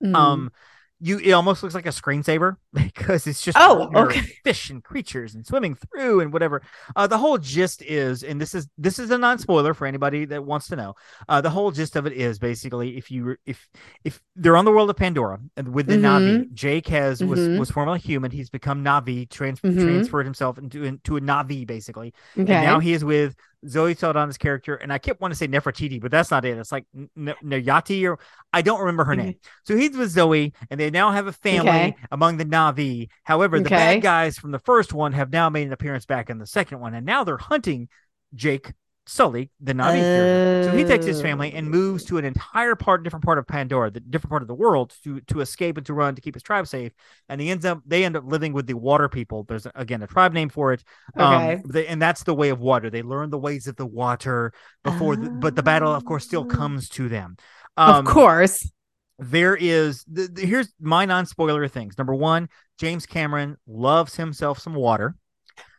[0.03, 0.15] Mm.
[0.15, 0.53] Um
[1.01, 4.21] you it almost looks like a screensaver because it's just Oh, okay.
[4.45, 6.61] fish and creatures and swimming through and whatever.
[6.95, 10.45] Uh the whole gist is and this is this is a non-spoiler for anybody that
[10.45, 10.95] wants to know.
[11.29, 13.67] Uh the whole gist of it is basically if you if
[14.05, 17.59] if they're on the world of Pandora and with the Navi, Jake has was Mhm.
[17.59, 18.31] was formerly human.
[18.31, 19.83] He's become Navi, trans- Mhm.
[19.83, 22.13] transferred himself into into a Navi basically.
[22.39, 22.53] okay.
[22.55, 23.35] And now he is with
[23.67, 26.57] Zoe Saldana's character, and I kept wanting to say Nefertiti, but that's not it.
[26.59, 28.19] It's like N- N- or
[28.53, 29.23] I don't remember her Okay.
[29.23, 29.35] name.
[29.65, 31.97] So he's with Zoe, and they now have a family Okay.
[32.13, 33.09] among the Navi.
[33.25, 33.77] However, the Okay.
[33.77, 36.81] bad guys from the first one have now made an appearance back in the second
[36.81, 37.89] one, and now they're hunting
[38.35, 38.73] Jake
[39.07, 40.65] Sully, the Navi.
[40.65, 43.91] So he takes his family and moves to an entire part, different part of Pandora,
[43.91, 46.43] the different part of the world, to to escape and to run to keep his
[46.43, 46.93] tribe safe.
[47.29, 49.45] And he ends up, they end up living with the Water People.
[49.45, 50.85] There's again a tribe name for it.
[51.19, 51.55] Okay.
[51.55, 52.91] Um, they, and that's the way of water.
[52.91, 54.53] They learn the ways of the water
[54.85, 56.55] before, the, but the battle, of course, still Ah.
[56.55, 57.37] comes to them.
[57.79, 58.71] Um, of course.
[59.19, 61.99] There is the, the- here's my non-spoiler things.
[61.99, 65.17] Number one, James Cameron loves himself some water.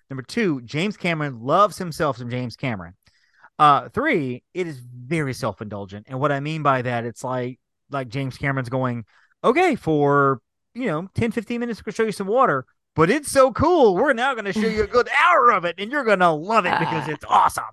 [0.10, 2.96] Number two, James Cameron loves himself some James Cameron.
[3.60, 7.60] Uh, three, it is very self-indulgent, and what I mean by that, it's like
[7.92, 9.04] like James Cameron's going,
[9.44, 10.42] okay, for
[10.74, 12.66] you know 10, 15 minutes, we'll show you some water.
[12.96, 13.96] but it's so cool.
[13.96, 16.32] We're now going to show you a good hour of it, and you're going to
[16.32, 17.12] love it because Ah.
[17.12, 17.64] it's awesome.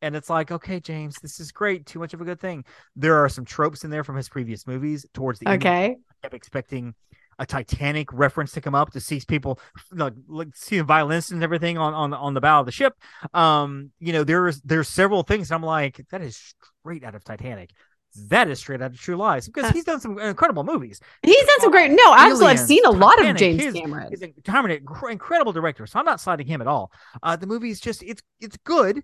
[0.00, 1.86] And it's like, okay, James, this is great.
[1.86, 2.64] Too much of a good thing.
[2.96, 5.04] There are some tropes in there from his previous movies.
[5.12, 5.84] Towards the end, Okay.
[6.08, 6.94] I kept expecting
[7.38, 9.58] a Titanic reference to come up to see people
[9.90, 12.72] like, like see the violinists and everything on on the, on the bow of the
[12.72, 12.94] ship.
[13.34, 15.50] Um, you know, there's there's several things.
[15.50, 17.70] I'm like, that is straight out of Titanic.
[18.28, 21.00] That is straight out of True Lies because he's done some incredible movies.
[21.22, 21.90] He's done some great.
[21.92, 22.48] No, absolutely.
[22.48, 24.08] I've seen a lot of James his- Cameron.
[24.10, 26.92] He's a Cameron, incredible director, so I'm not sliding him at all.
[27.22, 29.02] Uh, the movie is just it's it's good,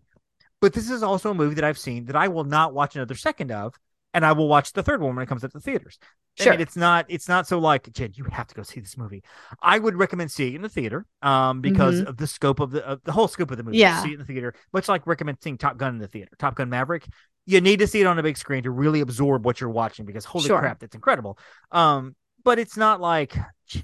[0.60, 3.14] but this is also a movie that I've seen that I will not watch another
[3.14, 3.74] second of,
[4.14, 5.98] and I will watch the third one when it comes up to the theaters.
[6.40, 6.52] I Sure.
[6.52, 9.22] mean, it's not it's not so like Jenn, you have to go see this movie.
[9.60, 12.84] I would recommend seeing it in the theater, um, because of the scope of the
[12.86, 13.76] of the whole scope of the movie.
[13.78, 13.80] Mm-hmm.
[13.80, 14.02] Yeah.
[14.02, 16.54] see it in the theater, much like recommending seeing Top Gun in the theater, Top
[16.54, 17.06] Gun Maverick.
[17.46, 20.04] You need to see it on a big screen to really absorb what you're watching
[20.04, 20.58] because holy Sure.
[20.60, 21.38] crap, that's incredible.
[21.72, 23.36] Um, but it's not like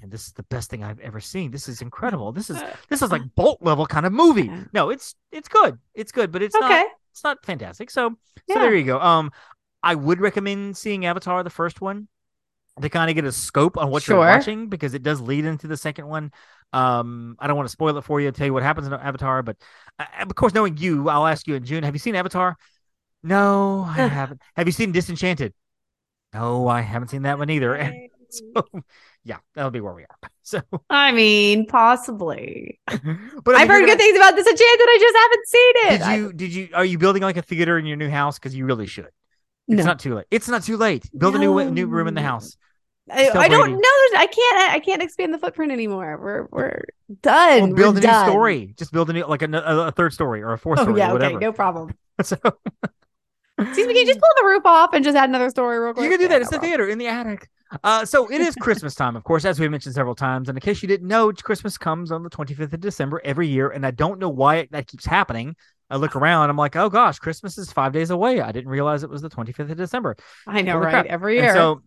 [0.03, 1.51] this is the best thing I've ever seen.
[1.51, 2.31] This is incredible.
[2.31, 4.51] This is this is like bolt level kind of movie.
[4.73, 5.77] No, it's it's good.
[5.93, 6.67] It's good, but it's Okay.
[6.67, 7.89] not it's not fantastic.
[7.89, 8.15] So
[8.49, 8.99] so there you go.
[8.99, 9.31] Um,
[9.83, 12.07] I would recommend seeing Avatar, the first one,
[12.81, 14.17] to kind of get a scope on what Sure.
[14.17, 16.31] you're watching because it does lead into the second one.
[16.73, 19.43] Um, I don't want to spoil it for you, tell you what happens in Avatar,
[19.43, 19.55] but
[19.99, 21.83] uh, of course, knowing you, I'll ask you in June.
[21.83, 22.57] Have you seen Avatar?
[23.23, 24.41] No, I haven't.
[24.55, 25.53] Have you seen Disenchanted?
[26.33, 27.77] No, I haven't seen that one either.
[28.55, 28.65] So,
[29.23, 30.17] yeah, that'll be where we are.
[30.47, 30.61] So,
[30.91, 32.79] I mean, possibly.
[32.87, 34.61] but I I've mean, heard good gonna- things about Disenchanted.
[34.87, 35.89] I just haven't seen it.
[35.89, 36.33] Did I- you?
[36.33, 36.69] Did you?
[36.75, 38.37] Are you building like a theater in your new house?
[38.37, 39.09] Because you really should.
[39.67, 39.83] It's no.
[39.85, 40.25] not too late.
[40.29, 41.09] It's not too late.
[41.17, 42.55] Build a new new room in the house.
[43.09, 43.79] I, I don't know.
[44.19, 44.71] I can't.
[44.73, 46.19] I can't expand the footprint anymore.
[46.21, 46.83] We're we're
[47.23, 47.71] done.
[47.71, 48.29] Or build We're a new done.
[48.29, 48.73] story.
[48.77, 51.13] Just build a new, like a, a third story or a fourth Oh story yeah.
[51.13, 51.33] Okay.
[51.37, 51.91] No problem.
[52.21, 52.37] So
[53.57, 53.93] Excuse me.
[53.93, 56.03] Can you just pull the roof off and just add another story real quick?
[56.03, 56.35] you can do Yeah, that.
[56.35, 56.69] no It's the problem.
[56.69, 57.49] theater in the attic.
[57.83, 60.49] Uh, so it is Christmas time, of course, as we mentioned several times.
[60.49, 63.69] And in case you didn't know, Christmas comes on the 25th of December every year,
[63.69, 65.55] and I don't know why it, that keeps happening.
[65.89, 68.41] I look around, I'm like, oh gosh, Christmas is five days away.
[68.41, 70.15] I didn't realize it was the 25th of December.
[70.47, 70.91] I know, Holy right?
[70.91, 71.05] crap.
[71.05, 71.53] Every And year.
[71.53, 71.81] so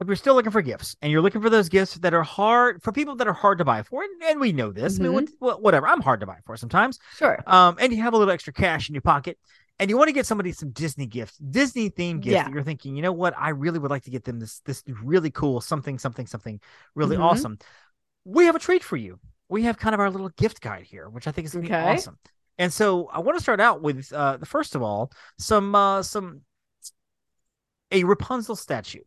[0.00, 2.82] if you're still looking for gifts and you're looking for those gifts that are hard
[2.82, 5.12] for people that are hard to buy for, and, and we know this, I mean,
[5.12, 5.24] Mm-hmm.
[5.38, 6.98] what, whatever, I'm hard to buy for sometimes.
[7.16, 7.42] sure.
[7.46, 9.38] Um, and you have a little extra cash in your pocket,
[9.78, 12.48] and you want to get somebody some Disney gifts, Disney themed gifts Yeah.
[12.48, 15.30] you're thinking, you know what, I really would like to get them this this really
[15.30, 16.60] cool something, something, something
[16.94, 17.22] really Mhm.
[17.22, 17.58] awesome.
[18.24, 19.18] We have a treat for you.
[19.48, 21.72] We have kind of our little gift guide here, which I think is Okay.
[21.92, 22.18] awesome.
[22.58, 26.02] And so I want to start out with uh the first of all, some uh
[26.02, 26.42] some
[27.92, 29.02] a Rapunzel statue.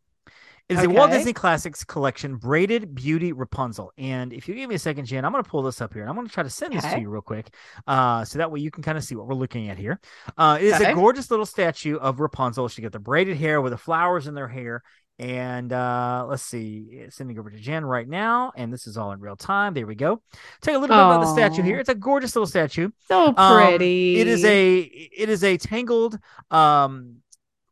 [0.70, 3.92] It is a Walt Disney Classics Collection braided beauty Rapunzel.
[3.98, 6.04] And if you give me a second, Jenn, I'm going to pull this up here
[6.04, 7.54] and I'm going to try to send this to you real quick.
[7.88, 10.00] Uh, so that way you can kind of see what we're looking at here.
[10.38, 10.92] Uh, it is Okay.
[10.92, 12.68] a gorgeous little statue of Rapunzel.
[12.68, 14.84] She got the braided hair with the flowers in their hair.
[15.18, 18.54] And uh, let's see, sending over to Jenn right now.
[18.56, 19.74] And this is all in real time.
[19.74, 20.22] There we go.
[20.62, 21.80] Tell you a little bit about the statue here.
[21.80, 22.90] It's a gorgeous little statue.
[23.10, 24.20] So Um, pretty.
[24.20, 26.18] It is a it is a tangled
[26.52, 27.18] um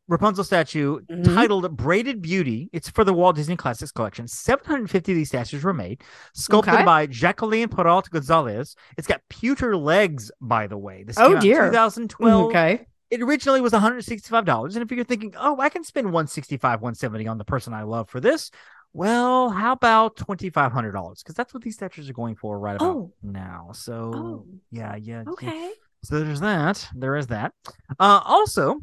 [0.08, 1.36] Rapunzel statue Mhm.
[1.36, 2.70] titled Braided Beauty.
[2.72, 4.28] It's for the Walt Disney Classics Collection.
[4.28, 6.02] 750 of these statues were made,
[6.34, 6.86] sculpted Okay.
[6.86, 8.76] by Jacqueline Peralt Gonzalez.
[8.98, 11.04] It's got pewter legs, by the way.
[11.04, 11.65] This Oh, came out in dear.
[11.70, 12.46] 2012.
[12.48, 12.88] okay.
[13.10, 14.76] It originally was $165.
[14.76, 18.10] And if you're thinking, oh, I can spend 165 170 on the person I love
[18.10, 18.52] for this,
[18.93, 21.22] well, how about $2,500?
[21.24, 23.13] Because that's what these statues are going for right about Oh.
[23.24, 23.70] now.
[23.74, 24.46] So, Oh.
[24.72, 25.24] yeah, yeah.
[25.26, 25.32] yeah.
[25.32, 25.72] Okay.
[26.04, 26.88] So there's that.
[26.96, 27.54] There is that.
[28.00, 28.80] Uh, also,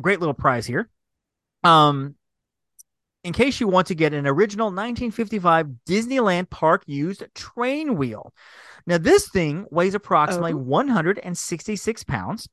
[0.00, 0.88] great little prize here.
[1.62, 2.16] Um,
[3.22, 8.34] in case you want to get an original 1955 Disneyland Park used train wheel.
[8.86, 10.58] Now, this thing weighs approximately Oh.
[10.58, 12.48] 166 pounds.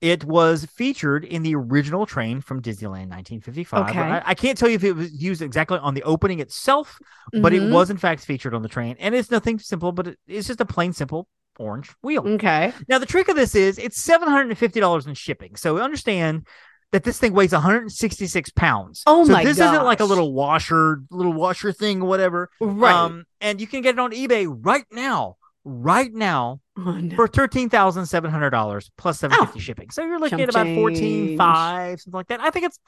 [0.00, 3.90] It was featured in the original train from Disneyland 1955.
[3.90, 3.98] Okay.
[3.98, 6.98] I, I can't tell you if it was used exactly on the opening itself,
[7.32, 7.72] but it Mhm.
[7.72, 8.96] was in fact featured on the train.
[9.00, 11.26] And it's nothing simple, but it, it's just a plain, simple
[11.58, 12.22] orange wheel.
[12.26, 12.72] Okay.
[12.88, 15.56] Now the trick of this is it's seven hundred and fifty dollars in shipping.
[15.56, 16.46] So understand
[16.92, 19.02] that this thing weighs 166 pounds.
[19.06, 22.50] Oh so my this isn't like a little washer, little washer thing, whatever.
[22.60, 22.94] Right.
[22.94, 27.16] Um, and you can get it on eBay right now, right now oh, no.
[27.16, 29.90] for thirteen thousand seven hundred dollars plus seven fifty shipping.
[29.90, 32.40] So you're looking at about fourteen five, something like that.
[32.40, 32.78] I think it's,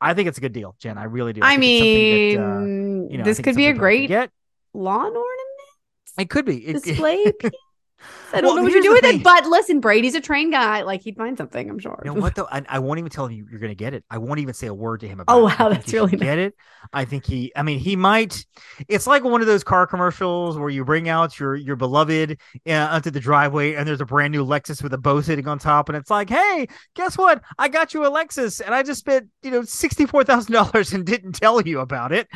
[0.00, 0.98] I think it's a good deal, Jenn.
[0.98, 1.40] I really do.
[1.42, 2.60] I it's mean, that, uh,
[3.12, 4.30] you know, this could be a something people can great
[4.74, 5.38] lawn ornament
[6.18, 6.66] It could be.
[6.66, 7.50] It- display piece.
[8.32, 9.20] I don't Well, know what you do with thing.
[9.20, 10.82] it, but listen, Brady's a train guy.
[10.82, 12.00] Like he'd find something, I'm sure.
[12.04, 12.48] You know what though?
[12.50, 14.04] I, I won't even tell you you're gonna get it.
[14.10, 16.20] I won't even say a word to him about Oh, wow, that's really nice.
[16.20, 16.54] get it.
[16.92, 17.52] I think he.
[17.54, 18.44] I mean, he might.
[18.88, 22.72] It's like one of those car commercials where you bring out your your beloved uh,
[22.72, 25.88] onto the driveway, and there's a brand new Lexus with a bow sitting on top,
[25.88, 27.40] and it's like, hey, guess what?
[27.58, 30.92] I got you a Lexus, and I just spent you know sixty four thousand dollars
[30.92, 32.26] and didn't tell you about it.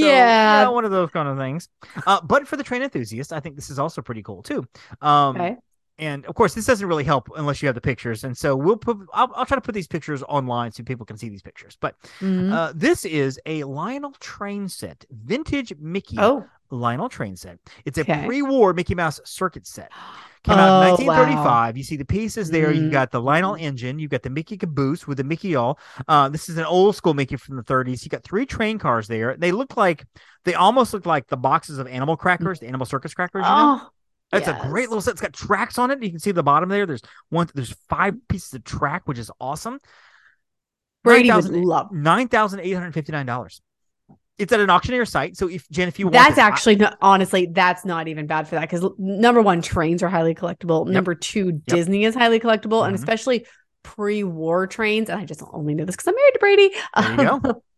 [0.00, 0.68] Yeah.
[0.68, 1.68] one of those kind of things.
[2.06, 4.66] Uh, but for the train enthusiast, I think this is also pretty cool too.
[5.00, 5.56] Um, Okay.
[5.98, 8.24] and of course, this doesn't really help unless you have the pictures.
[8.24, 11.16] And so we'll put, I'll, I'll try to put these pictures online so people can
[11.16, 11.76] see these pictures.
[11.80, 12.52] But Mhm.
[12.52, 16.44] uh, this is a Lionel train set, vintage Mickey oh,
[16.76, 17.58] Lionel train set.
[17.84, 18.26] It's a Okay.
[18.26, 19.90] pre-war Mickey Mouse circuit set.
[20.44, 21.76] Came out in Oh, 1935.
[21.76, 22.72] You see the pieces there.
[22.72, 22.92] You've Mm.
[22.92, 24.00] got the Lionel engine.
[24.00, 25.78] You've got the Mickey caboose with the Mickey all.
[26.08, 28.02] Uh, this is an old school Mickey from the 30s.
[28.04, 29.36] You got three train cars there.
[29.36, 30.04] They look like
[30.44, 33.44] they almost look like the boxes of animal crackers, the animal circus crackers.
[33.44, 33.80] You know?
[33.84, 33.88] oh,
[34.36, 35.12] It's a great little set.
[35.12, 36.02] It's got tracks on it.
[36.02, 36.86] You can see the bottom there.
[36.86, 37.48] There's one.
[37.54, 39.78] There's five pieces of track, which is awesome.
[41.04, 41.92] Brady would love.
[41.92, 43.60] Nine thousand eight hundred fifty nine dollars.
[44.38, 45.36] It's at an auctioneer site.
[45.36, 48.48] So if Jenn, if you want, That's I- actually not, honestly, that's not even bad
[48.48, 50.86] for that because number one, trains are highly collectible.
[50.88, 52.98] Number two, Disney is highly collectible, and Mhm.
[52.98, 53.46] especially
[53.82, 55.10] pre-war trains.
[55.10, 56.70] And I just only know this because I'm married to Brady.
[56.96, 57.62] There you go.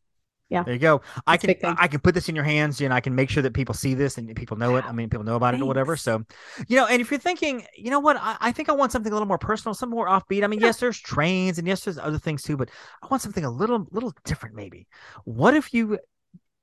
[0.51, 0.63] Yeah.
[0.63, 1.01] There you go.
[1.27, 1.57] I can.
[1.65, 3.95] I can put this in your hands and I can make sure that people see
[3.95, 4.85] this and people know it.
[4.85, 5.97] I mean, people know about it or whatever.
[5.97, 6.23] So,
[6.69, 9.11] you know, and if you're thinking, you know what, I, I think I want something
[9.11, 10.45] a little more personal, something more offbeat.
[10.45, 10.67] I mean, Yeah.
[10.67, 12.69] yes, there's trains and yes, there's other things too, but
[13.03, 14.87] I want something a little little different maybe.
[15.25, 15.99] What if you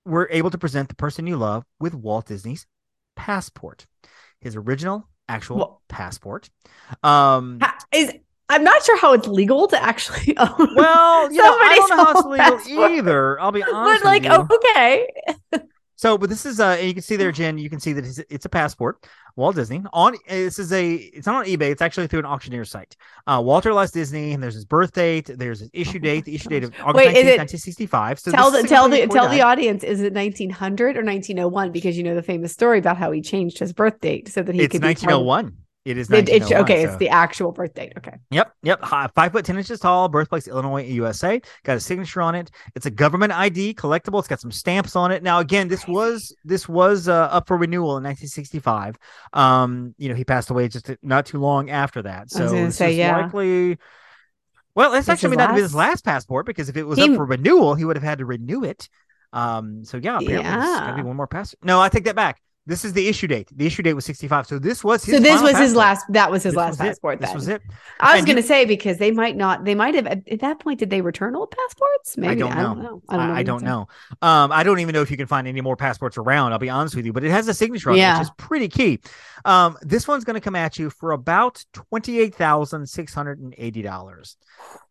[0.05, 2.65] were able to present the person you love with Walt Disney's
[3.15, 3.85] passport,
[4.39, 6.49] his original actual Well- passport?
[7.03, 7.59] Um
[7.93, 8.11] Is
[8.49, 10.75] I'm not sure how it's legal to actually own.
[10.75, 12.91] well, you know, I don't know how it's legal passport.
[12.91, 13.39] either.
[13.39, 14.03] I'll be honest.
[14.03, 15.07] but like, okay,
[16.01, 17.59] So, but this is uh, you can see there, Jenn.
[17.59, 19.05] You can see that it's, it's a passport.
[19.35, 21.69] Walt Disney on this is a it's not on eBay.
[21.71, 22.95] It's actually through an auctioneer site.
[23.27, 25.29] Uh, Walter Elias Disney, and there's his birth date.
[25.31, 26.25] There's his issue date.
[26.25, 26.73] The issue date of.
[26.81, 28.19] August Wait, is 19th, it- 1965.
[28.19, 32.03] So tell the tell the tell the audience is it 1900 or 1901 because you
[32.03, 34.71] know the famous story about how he changed his birth date so that he It's
[34.71, 35.55] could of- 1901.
[35.83, 37.93] It is It, it, okay, so- it's the actual birth date.
[37.97, 38.15] Okay.
[38.29, 38.85] Yep, yep.
[38.85, 41.41] Five foot ten inches tall, birthplace Illinois, USA.
[41.63, 42.51] Got a signature on it.
[42.75, 44.19] It's a government ID, collectible.
[44.19, 45.23] It's got some stamps on it.
[45.23, 48.99] Now, again, this was this was uh, up for renewal in 1965.
[49.33, 52.29] Um, you know, he passed away just not too long after that.
[52.29, 53.17] So gonna this say, is yeah.
[53.17, 53.79] likely.
[54.75, 57.73] Well, it's actually not his last- passport because if it was He- up for renewal,
[57.73, 58.87] he would have had to renew it.
[59.33, 61.65] Um, so yeah, apparently there's gotta be one more passport.
[61.65, 62.39] No, I take that back.
[62.71, 63.49] This is the issue date.
[63.53, 64.47] The issue date was 65.
[64.47, 66.05] So this was his so this was his last.
[66.07, 67.19] That was his This last was passport.
[67.19, 67.61] This was it.
[67.99, 69.65] I was going to say because they might not.
[69.65, 70.79] They might have at, at that point.
[70.79, 72.17] Did they return old passports?
[72.17, 72.61] Maybe I don't know.
[72.61, 73.01] I don't know.
[73.09, 73.33] I don't know.
[73.33, 73.87] I, don't know.
[74.21, 76.53] Um, I don't even know if you can find any more passports around.
[76.53, 78.69] I'll be honest with you, but it has a signature on it, which is pretty
[78.69, 78.99] key.
[79.43, 83.39] Um, this one's going to come at you for about twenty eight thousand six hundred
[83.39, 84.37] and eighty dollars.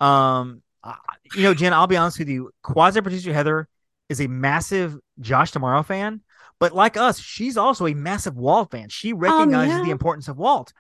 [0.00, 0.96] Um, I-
[1.34, 2.50] you know, Jenn, I'll be honest with you.
[2.62, 3.68] Quasi producer Heather
[4.10, 6.20] is a massive Josh D'Amaro fan,
[6.61, 8.90] but like us, she's also a massive Walt fan.
[8.90, 9.92] She recognizes the yeah.
[9.92, 10.73] importance of Walt.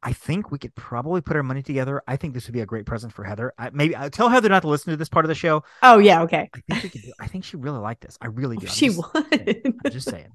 [0.00, 2.02] I think we could probably put our money together.
[2.06, 3.52] I think this would be a great present for Heather.
[3.58, 5.64] I, maybe I tell Heather not to listen to this part of the show.
[5.82, 6.22] Oh yeah.
[6.22, 6.48] Okay.
[6.70, 7.12] I think do.
[7.18, 8.16] I think she really liked this.
[8.20, 8.66] I really do.
[8.68, 9.62] I'm She just, would.
[9.84, 10.30] I'm just saying.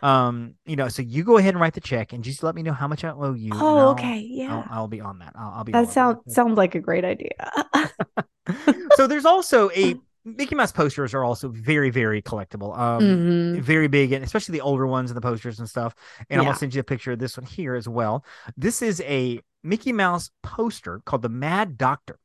[0.00, 2.62] Um, you know, so you go ahead and write the check and just let me
[2.62, 3.50] know how much I owe you.
[3.54, 4.20] Oh, I'll- okay.
[4.20, 4.54] Yeah.
[4.54, 5.32] I'll, I'll be on that.
[5.34, 5.72] I'll, I'll be.
[5.72, 7.30] that sounds sounds like a great idea.
[8.94, 12.76] so there's also a Mickey Mouse posters are also very very collectible.
[12.78, 13.60] Um, Mhm.
[13.62, 15.94] very big and especially the older ones and the posters and stuff.
[16.28, 18.24] And I'm gonna send you a picture of this one here as well.
[18.56, 22.18] This is a Mickey Mouse poster called the Mad Doctor.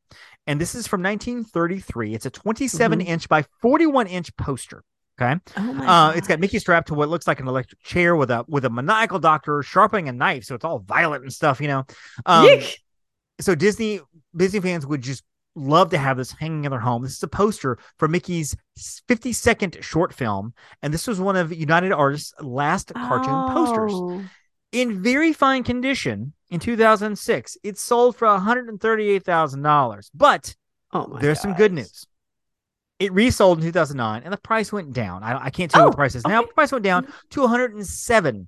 [0.48, 2.14] And this is from 1933.
[2.14, 3.08] It's a 27 Mm-hmm.
[3.08, 4.84] inch by 41 inch poster.
[5.20, 5.40] Okay.
[5.58, 5.84] Oh.
[5.88, 8.66] Uh, it's got Mickey strapped to what looks like an electric chair with a with
[8.66, 11.86] a maniacal doctor sharpening a knife, so it's all violent and stuff, you know.
[12.26, 12.48] Um,
[13.40, 14.02] so Disney
[14.36, 15.24] Disney fans would just
[15.56, 17.02] love to have this hanging in their home.
[17.04, 18.56] This is a poster for Mickey's
[19.10, 23.92] 52nd short film, and this was one of United Artists' last cartoon posters.
[23.94, 24.24] Oh.
[24.72, 30.10] In very fine condition in 2006, it sold for $138,000.
[30.14, 30.56] But
[30.94, 31.22] Oh my.
[31.22, 32.06] there's some good news.
[33.00, 35.22] It resold in 2009, and the price went down.
[35.24, 36.42] I, I can't tell you what oh, the Oh, price is now.
[36.42, 38.48] The price went down to 107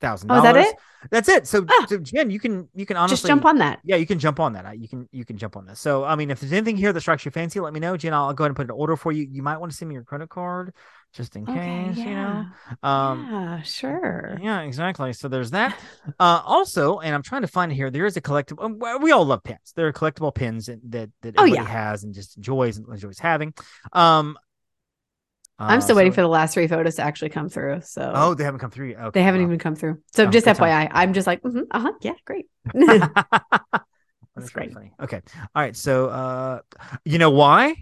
[0.00, 0.74] thousand Oh, is that it?
[1.10, 1.46] That's it.
[1.46, 1.86] So, Ah.
[1.88, 3.80] so Jenn, you can you can honestly Just jump on that.
[3.84, 4.78] yeah, you can jump on that.
[4.78, 5.80] You can you can jump on this.
[5.80, 8.12] So I mean, if there's anything here that strikes your fancy, let me know, Jenn.
[8.12, 9.26] I'll go ahead and put an order for you.
[9.30, 10.74] You might want to send me your credit card
[11.14, 11.54] just in Okay.
[11.54, 11.96] case.
[11.96, 12.04] Yeah.
[12.04, 12.88] You know.
[12.88, 13.62] Um, yeah.
[13.62, 14.38] Sure.
[14.42, 15.12] yeah, exactly.
[15.14, 15.74] So there's that.
[16.18, 17.90] Uh, also, and I'm trying to find here.
[17.90, 18.62] There is a collectible.
[18.64, 19.72] um, We all love pins.
[19.74, 21.68] There are collectible pins that that, that Oh, everybody yeah.
[21.72, 23.54] has and just enjoys and enjoys having.
[23.94, 24.36] Um,
[25.60, 27.82] I'm uh, still waiting for the last three photos to actually come through.
[27.82, 28.90] So Oh, they haven't come through.
[28.90, 29.00] yet.
[29.00, 29.98] Okay, they haven't even come through.
[30.12, 30.66] So Oh, just good time.
[30.66, 32.46] FYI, I'm just like, mhm, uh huh, yeah, great.
[34.36, 34.72] That's great.
[34.72, 34.92] funny.
[35.00, 35.20] Okay.
[35.54, 35.76] All right.
[35.76, 36.60] So, uh,
[37.04, 37.74] you know why?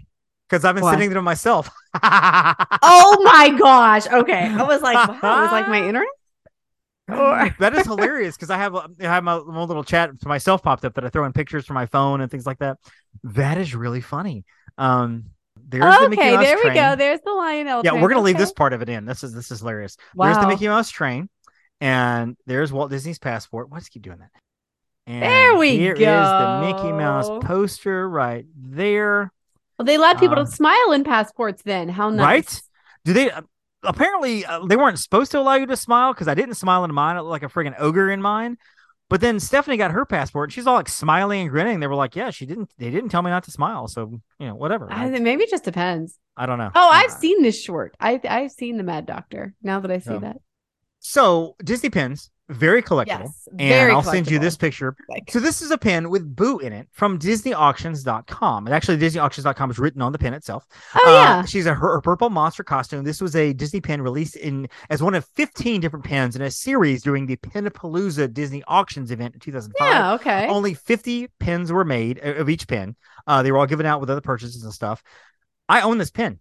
[0.49, 0.93] Because I've been Why?
[0.95, 1.69] sitting there myself.
[2.03, 4.07] oh my gosh.
[4.07, 6.07] Okay, I was like, wow, it was like my internet.
[7.07, 10.61] Or- that is hilarious because I have I have my, my little chat for myself
[10.61, 12.77] popped up that I throw in pictures from my phone and things like that.
[13.23, 14.45] That is really funny.
[14.77, 15.25] Um,
[15.69, 16.75] There's the Mickey okay, Mouse there we train.
[16.75, 16.95] go.
[16.95, 17.81] There's the Lionel.
[17.83, 18.01] Yeah, train.
[18.01, 19.05] we're gonna leave this part of it in.
[19.05, 19.97] This is this is hilarious.
[20.15, 20.25] Wow.
[20.25, 21.29] There's the Mickey Mouse train,
[21.79, 23.69] and there's Walt Disney's passport.
[23.69, 24.31] Why does it keep doing that?
[25.07, 25.83] And There we go.
[25.83, 29.31] here is the Mickey Mouse poster right there.
[29.77, 31.61] Well, they allowed people Uh, to smile in passports.
[31.63, 32.25] Then how nice.
[32.25, 32.61] Right?
[33.05, 33.31] Do they?
[33.31, 33.41] uh,
[33.81, 36.93] Apparently, uh, they weren't supposed to allow you to smile because I didn't smile in
[36.93, 37.15] mine.
[37.15, 38.57] I looked like a friggin' ogre in mine.
[39.09, 40.49] But then Stephanie got her passport.
[40.49, 41.79] And she's all like smiling and grinning.
[41.79, 42.69] They were like, "Yeah, she didn't.
[42.77, 43.87] They didn't tell me not to smile.
[43.87, 46.17] So you know, whatever." I think maybe it just depends.
[46.37, 46.71] I don't know.
[46.75, 47.95] Oh, I've Uh, seen this short.
[47.99, 49.55] I I've seen the Mad Doctor.
[49.61, 50.19] Now that I see Yeah.
[50.19, 50.37] that,
[50.99, 53.05] So Disney pins, very collectible.
[53.07, 54.95] yes, and I'll send you this picture.
[55.07, 58.65] Like, So this is a pin with Boo in it from DisneyAuctions.com.
[58.67, 60.65] And actually, DisneyAuctions.com is written on the pin itself.
[60.95, 63.03] oh Uh, yeah, she's a her, her purple monster costume.
[63.03, 66.51] This was a Disney pin released in as one of 15 different pins in a
[66.51, 69.87] series during the Pinapalooza Disney Auctions event in 2005.
[69.87, 70.47] yeah, okay.
[70.47, 72.95] Only 50 pins were made uh, of each pin.
[73.27, 75.03] Uh, they were all given out with other purchases and stuff.
[75.67, 76.39] I own this pin.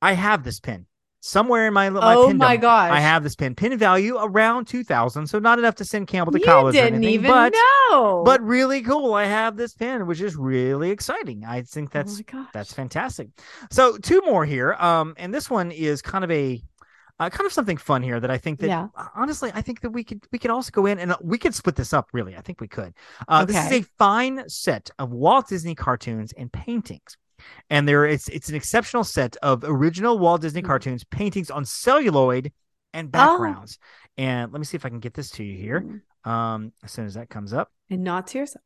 [0.00, 0.86] I have this pin
[1.22, 3.54] somewhere in my my oh my gosh, I have this pin.
[3.54, 6.96] Pin value around 2000, so not enough to send Campbell to you college or didn't
[6.96, 8.22] anything, even but know.
[8.24, 9.14] but really cool.
[9.14, 11.44] I have this pin, which is really exciting.
[11.46, 13.28] I think that's oh that's fantastic.
[13.70, 14.74] So two more here.
[14.74, 16.60] Um, and this one is kind of a
[17.20, 18.88] uh, kind of something fun here that I think that Yeah.
[19.14, 21.54] honestly I think that we could we could also go in and uh, we could
[21.54, 22.08] split this up.
[22.12, 22.94] Really, I think we could.
[23.28, 27.16] Uh, This is a fine set of Walt Disney cartoons and paintings.
[27.70, 30.66] And there, it's it's an exceptional set of original Walt Disney Mhm.
[30.66, 32.52] cartoons, paintings on celluloid
[32.92, 33.10] and Oh.
[33.10, 33.78] backgrounds.
[34.18, 35.80] And let me see if I can get this to you here.
[36.26, 36.30] Mm.
[36.30, 38.64] Um, as soon as that comes up and not to yourself.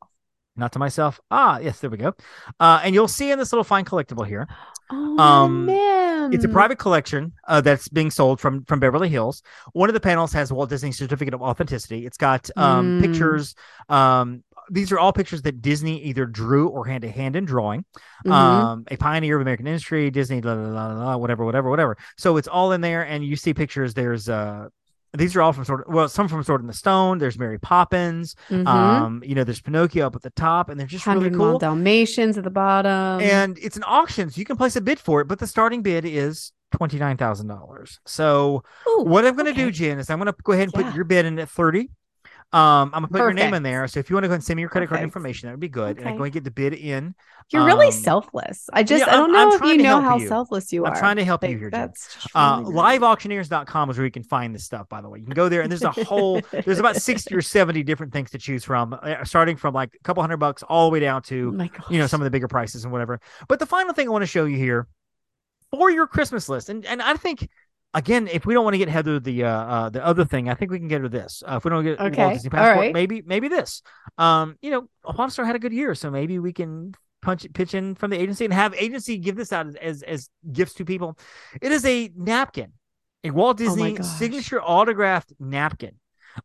[0.59, 1.19] not to myself.
[1.29, 2.13] Ah, yes, there we go.
[2.59, 4.47] Uh, and you'll see in this little fine collectible here.
[4.89, 9.43] Oh Um, man, It's a private collection uh, that's being sold from from Beverly Hills.
[9.73, 12.05] One of the panels has Walt Disney certificate of authenticity.
[12.05, 13.01] It's got um, Mm.
[13.01, 13.53] pictures.
[13.89, 17.85] Um, these are all pictures that Disney either drew or hand to hand in drawing.
[18.25, 18.31] Mhm.
[18.31, 21.97] Um, a pioneer of American industry, Disney, blah, blah, blah, whatever, whatever, whatever.
[22.17, 23.93] So it's all in there, and you see pictures.
[23.93, 24.67] There's uh,
[25.13, 27.17] these are all from sort of well, some from Sword in the Stone.
[27.19, 28.35] There's Mary Poppins.
[28.49, 28.67] Mhm.
[28.67, 31.49] Um, you know, there's Pinocchio up at the top, and they're just really 100 Mile
[31.51, 31.59] cool.
[31.59, 33.21] Dalmatians at the bottom.
[33.21, 35.81] and it's an auction, so you can place a bid for it, but the starting
[35.81, 37.99] bid is twenty nine thousand dollars.
[38.05, 39.71] So Ooh, what I'm going to do, okay.
[39.71, 41.89] Jenn, is I'm going to go ahead and put your bid in at thirty.
[42.53, 43.87] Um, I'm gonna put your name in there.
[43.87, 45.59] So if you want to go and send me your credit card information, that would
[45.59, 45.97] be good.
[45.97, 47.13] And I'm going to get the bid in.
[47.49, 48.69] You're really um, selfless.
[48.73, 50.27] I just yeah, I don't know if you know how you.
[50.27, 50.93] selfless you are.
[50.93, 54.11] I'm trying to help you Like, here, That's just Uh, really liveauctioneers.com is where you
[54.11, 55.19] can find this stuff, by the way.
[55.19, 58.31] You can go there and there's a whole, there's about 60 or 70 different things
[58.31, 61.21] to choose from, uh, starting from like a couple hundred bucks all the way down
[61.29, 61.69] Oh to, gosh.
[61.89, 63.19] you know, some of the bigger prices and whatever.
[63.47, 64.87] But the final thing I want to show you here
[65.71, 67.49] for your Christmas list, and, and I think,
[67.97, 70.53] again, if we don't want to get Heather the uh, uh the other thing, I
[70.53, 71.43] think we can get her this.
[71.45, 72.93] Uh, if we don't get Walt Okay, Disney passport, right.
[72.93, 73.81] maybe maybe this.
[74.17, 77.73] Um, you know, Walt Star had a good year, so maybe we can punch pitch
[77.73, 80.85] in from the agency and have agency give this out as as, as gifts to
[80.85, 81.17] people.
[81.61, 82.73] It is a napkin,
[83.23, 84.05] a Walt Oh Disney gosh.
[84.05, 85.95] signature autographed napkin.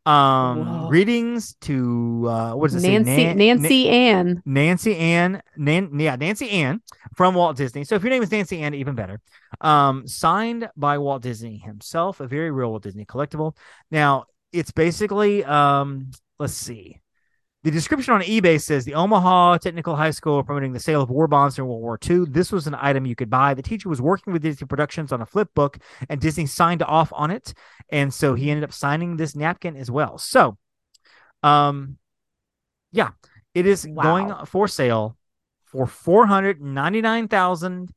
[0.06, 0.88] Um, Whoa.
[0.88, 2.98] greetings to uh, what does it say?
[2.98, 4.42] Nancy Nan- Nancy Ann.
[4.44, 6.80] Nancy Ann, Nan, yeah, Nancy Ann
[7.16, 7.84] from Walt Disney.
[7.84, 9.20] So if your name is Nancy Ann, even better.
[9.60, 13.56] Um, signed by Walt Disney himself, a very real Walt Disney collectible.
[13.90, 17.01] Now it's basically, um, let's see.
[17.64, 21.28] The description on eBay says the Omaha Technical High School promoting the sale of war
[21.28, 22.24] bonds in World War II.
[22.28, 23.54] This was an item you could buy.
[23.54, 27.12] The teacher was working with Disney Productions on a flip book, and Disney signed off
[27.14, 27.54] on it,
[27.88, 30.18] and so he ended up signing this napkin as well.
[30.18, 30.58] So,
[31.44, 31.98] um,
[32.90, 33.10] yeah,
[33.54, 35.16] it is going for sale
[35.66, 37.90] for four hundred ninety nine thousand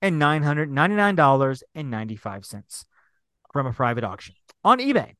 [0.00, 2.86] and nine hundred ninety nine dollars and ninety five cents
[3.52, 5.14] from a private auction on eBay.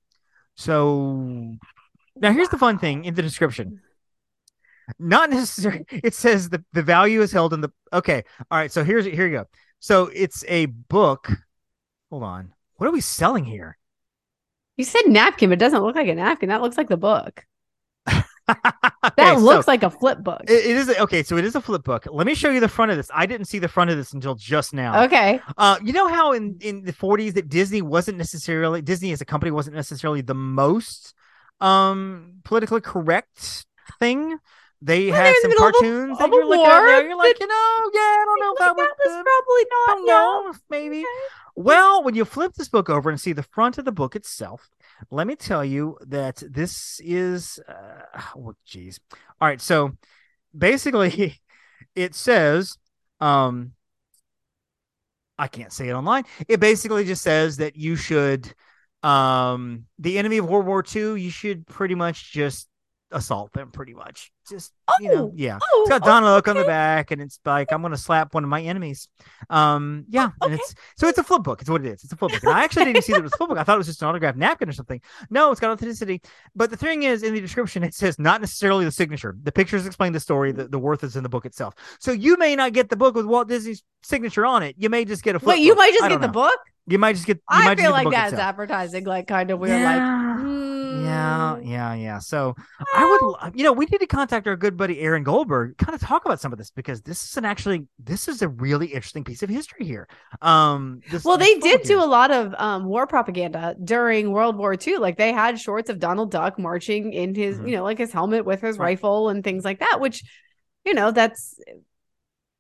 [0.57, 1.55] So
[2.17, 3.81] now here's the fun thing in the description.
[4.99, 5.85] Not necessary.
[5.91, 8.25] It says the, the value is held in the okay.
[8.51, 8.71] All right.
[8.73, 9.45] So here's here you go.
[9.81, 11.31] So it's a book.
[12.11, 12.53] Hold on.
[12.77, 13.79] What are we selling here?
[14.77, 16.49] You said napkin, but it doesn't look like a napkin.
[16.49, 17.45] That looks like the book.
[19.05, 20.43] Okay, That so looks like a flip book.
[20.49, 21.23] it- it is a- okay.
[21.23, 22.07] So it is a flip book.
[22.11, 23.09] Let me show you the front of this.
[23.15, 25.05] I didn't see the front of this until just now.
[25.05, 25.41] okay.
[25.57, 29.25] Uh, you know how in in the 40s that Disney wasn't necessarily Disney as a
[29.25, 31.15] company wasn't necessarily the most
[31.61, 33.65] um politically correct
[34.01, 34.39] thing.
[34.85, 37.07] They Well, had some middle of cartoons that you're looking at there.
[37.07, 39.25] You're like, you know, yeah, I don't know if that was that was good.
[39.25, 40.13] probably I don't yeah.
[40.13, 41.05] know, maybe.
[41.55, 44.69] Well, when you flip this book over and see the front of the book itself,
[45.11, 48.99] let me tell you that this is, uh, oh, geez.
[49.41, 49.61] All right.
[49.61, 49.93] So
[50.57, 51.41] basically,
[51.95, 52.77] it says,
[53.21, 53.75] um,
[55.39, 56.25] I can't say it online.
[56.49, 58.53] It basically just says that you should,
[59.05, 62.69] um, the enemy of World War II, you should pretty much just
[63.13, 64.31] assault them pretty much.
[64.49, 65.59] Just you know, Oh, yeah.
[65.63, 68.35] Oh, It's got oh, Donald Duck on the back, and it's like I'm gonna slap
[68.35, 69.09] one of my enemies.
[69.51, 70.55] Um, yeah, and okay.
[70.55, 71.61] it's so it's a flip book.
[71.61, 72.03] It's what it is.
[72.05, 72.43] It's a flip book.
[72.43, 73.59] And I actually didn't see that it was a flip book.
[73.59, 75.01] I thought it was just an autographed napkin or something.
[75.31, 76.21] No, it's got authenticity.
[76.57, 79.37] But the thing is, in the description, it says not necessarily the signature.
[79.43, 80.53] The pictures explain the story.
[80.53, 81.75] The, the worth is in the book itself.
[82.01, 84.75] So you may not get the book with Walt Disney's signature on it.
[84.79, 85.57] You may just get a flip.
[85.57, 86.59] Wait, you might just get don't the book?
[86.87, 87.37] You might just get.
[87.37, 88.49] You I might feel get like that's itself.
[88.49, 89.83] advertising, like kind of weird.
[89.83, 90.37] Like, Yeah.
[90.41, 92.19] mm, Yeah, yeah, yeah.
[92.19, 92.55] So
[92.95, 96.01] I would, you know, we need to contact our good buddy Aaron Goldberg, kind of
[96.01, 99.25] talk about some of this because this is an actually, this is a really interesting
[99.25, 100.09] piece of history here.
[100.41, 104.75] Um, this, Well, they did do a lot of um, war propaganda during World War
[104.75, 104.99] II.
[104.99, 107.69] Like they had shorts of Donald Duck marching in his, Mhm.
[107.71, 108.87] you know, like his helmet with his Right.
[108.87, 109.99] rifle and things like that.
[110.01, 110.23] Which,
[110.85, 111.59] you know, that's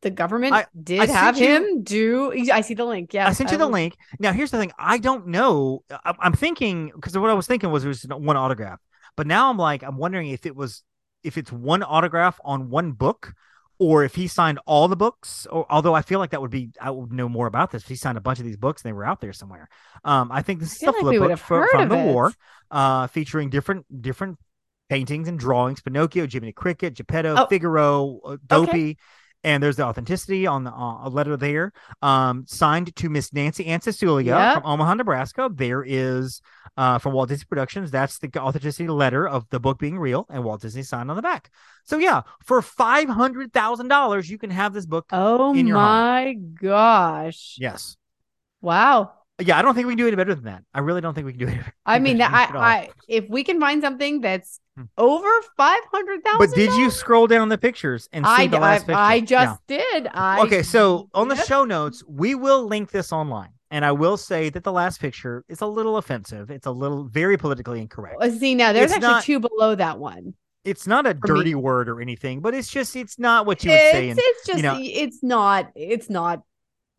[0.02, 2.50] the government I- did I have sent you- him do.
[2.52, 3.14] I see the link.
[3.14, 3.96] Yeah, I sent you the link.
[4.20, 4.72] Now, here's the thing.
[4.78, 5.82] I don't know.
[5.90, 8.80] I- I'm thinking because what I was thinking was it was one autograph,
[9.16, 10.82] but now I'm like, I'm wondering if it was,
[11.22, 13.32] if it's one autograph on one book,
[13.78, 15.46] or if he signed all the books.
[15.50, 17.88] Or although I feel like that would be, I would know more about this if
[17.88, 19.68] he signed a bunch of these books and they were out there somewhere.
[20.04, 22.04] Um, I think this is a like flip book heard from the it.
[22.12, 22.32] war,
[22.70, 24.38] uh, featuring different different
[24.88, 27.46] paintings and drawings: Pinocchio, Jiminy Cricket, Geppetto, Oh.
[27.46, 28.98] Figaro, uh, Dopey.
[29.44, 33.66] And there's the authenticity on the uh, a letter there, um, signed to Miss Nancy
[33.66, 34.54] Ann Cecilia Yep.
[34.54, 35.50] from Omaha, Nebraska.
[35.52, 36.40] There is
[36.76, 37.90] uh, from Walt Disney Productions.
[37.90, 41.22] That's the authenticity letter of the book being real, and Walt Disney signed on the
[41.22, 41.50] back.
[41.84, 45.06] So yeah, for five hundred thousand dollars, you can have this book.
[45.10, 45.86] Oh in your home.
[45.86, 47.56] my gosh!
[47.58, 47.96] Yes,
[48.60, 49.12] Wow.
[49.40, 49.58] Yeah.
[49.58, 50.62] I don't think we can do any better than that.
[50.74, 51.60] I really don't think we can do it.
[51.86, 52.32] I mean, that.
[52.32, 54.84] I, I if we can find something that's Hmm.
[54.96, 55.28] over
[55.58, 56.38] five hundred thousand.
[56.38, 58.98] But did you scroll down the pictures and see I, the I, last picture?
[58.98, 60.08] I just did.
[60.14, 64.16] I okay so on the show notes we will link this online and i will
[64.16, 68.16] say that the last picture is a little offensive it's a little very politically incorrect
[68.22, 70.32] Uh, See now, there's It's actually not- two below that one.
[70.64, 71.38] it's not a for me.
[71.40, 74.24] dirty word or anything but it's just it's not what you would say It's, in,
[74.26, 76.40] it's just know- it's not it's not.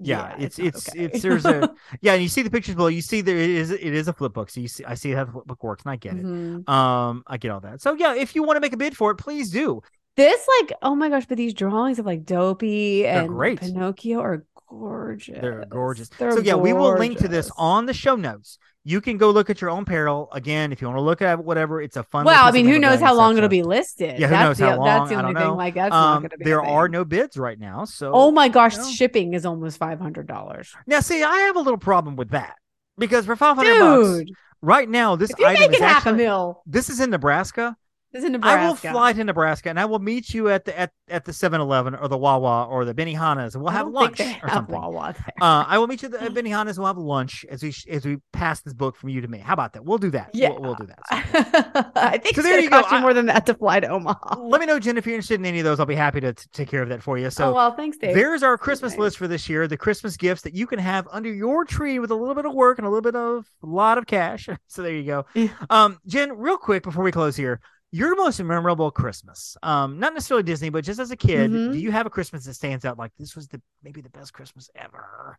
[0.06, 1.06] Yeah, it's not it's okay.
[1.06, 3.82] it's there's a yeah and you see the pictures below you see there is it
[3.82, 5.91] is a flip book so you see i see how the flip book works and
[5.91, 6.68] i get it Mhm.
[6.70, 9.12] um i get all that so yeah if you want to make a bid for
[9.12, 9.82] it please do
[10.16, 13.60] This like oh my gosh, but these drawings of like Dopey and great.
[13.60, 15.39] Pinocchio are gorgeous.
[15.41, 16.10] They're gorgeous.
[16.10, 18.60] They're so yeah, we will link to this on the show notes.
[18.86, 20.28] You can go look at your own peril.
[20.34, 22.26] Again, if you want to look at whatever, it's a fun.
[22.26, 24.20] Well, I mean, who knows how long it'll be listed?
[24.20, 25.08] Yeah, who that's knows the, how That's long?
[25.10, 25.44] the I only thing.
[25.48, 25.56] know.
[25.56, 26.44] Like that's not Um, going to be.
[26.46, 27.86] there are no bids right now.
[27.86, 28.90] So Oh my gosh, know.
[28.92, 30.76] shipping is almost five hundred dollars.
[30.86, 32.56] now see, I have a little problem with that
[32.98, 34.30] because for five hundred bucks
[34.62, 37.78] right now, this item is making half a mil, this is in Nebraska.
[38.14, 38.59] This is in Nebraska.
[38.61, 41.32] I will fly to Nebraska and I will meet you at the at, at the
[41.32, 44.76] 7-Eleven or the Wawa or the Benihana's and we'll have lunch or something.
[44.76, 45.34] Wawa there.
[45.41, 46.78] Uh, I will meet you at the- at Benihana's.
[46.78, 49.39] And we'll have lunch as we as we pass this book from you to me.
[49.39, 49.84] How about that?
[49.84, 50.30] We'll do that.
[50.34, 50.49] Yeah.
[50.51, 50.99] We'll, we'll do that.
[51.95, 52.82] I think So it's there you to go.
[52.82, 54.39] cost you I- more than that to fly to Omaha.
[54.41, 55.80] Let me know, Jenn, if you're interested in any of those.
[55.80, 57.32] I'll be happy to t- take care of that for you.
[57.32, 58.14] So oh well, thanks, Dave.
[58.14, 59.68] there's our Christmas list for this year.
[59.68, 62.53] The Christmas gifts that you can have under your tree with a little bit of
[62.53, 64.47] work and a little bit of a lot of cash.
[64.68, 65.26] so there you go.
[65.72, 67.59] Um, Jenn, real quick before we close here,
[67.94, 71.72] your most memorable Christmas, um, not necessarily Disney, but just as a kid, Mhm.
[71.72, 74.34] do you have a Christmas that stands out like this was the maybe the best
[74.34, 75.38] Christmas ever?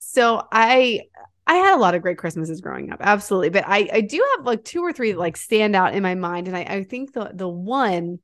[0.00, 1.02] So I
[1.46, 3.50] I had a lot of great Christmases growing up, absolutely.
[3.50, 6.14] But I I do have like two or three that like stand out in my
[6.14, 8.18] mind, and I I think the the one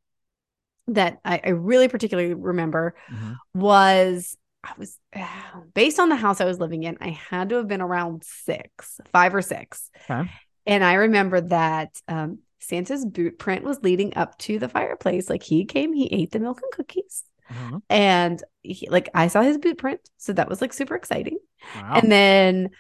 [0.89, 3.41] that I, I really particularly remember Mhm.
[3.55, 4.99] was I was
[5.75, 6.99] based on the house I was living in.
[7.01, 10.31] I had to have been around six, five or six, Okay.
[10.67, 15.29] and I remember that um, Santa's boot print was leading up to the fireplace.
[15.29, 17.83] Like he came, he ate the milk and cookies, Mhm.
[17.91, 21.39] and he, like I saw his boot print, so that was like super exciting.
[21.75, 21.95] Wow.
[21.97, 22.71] And then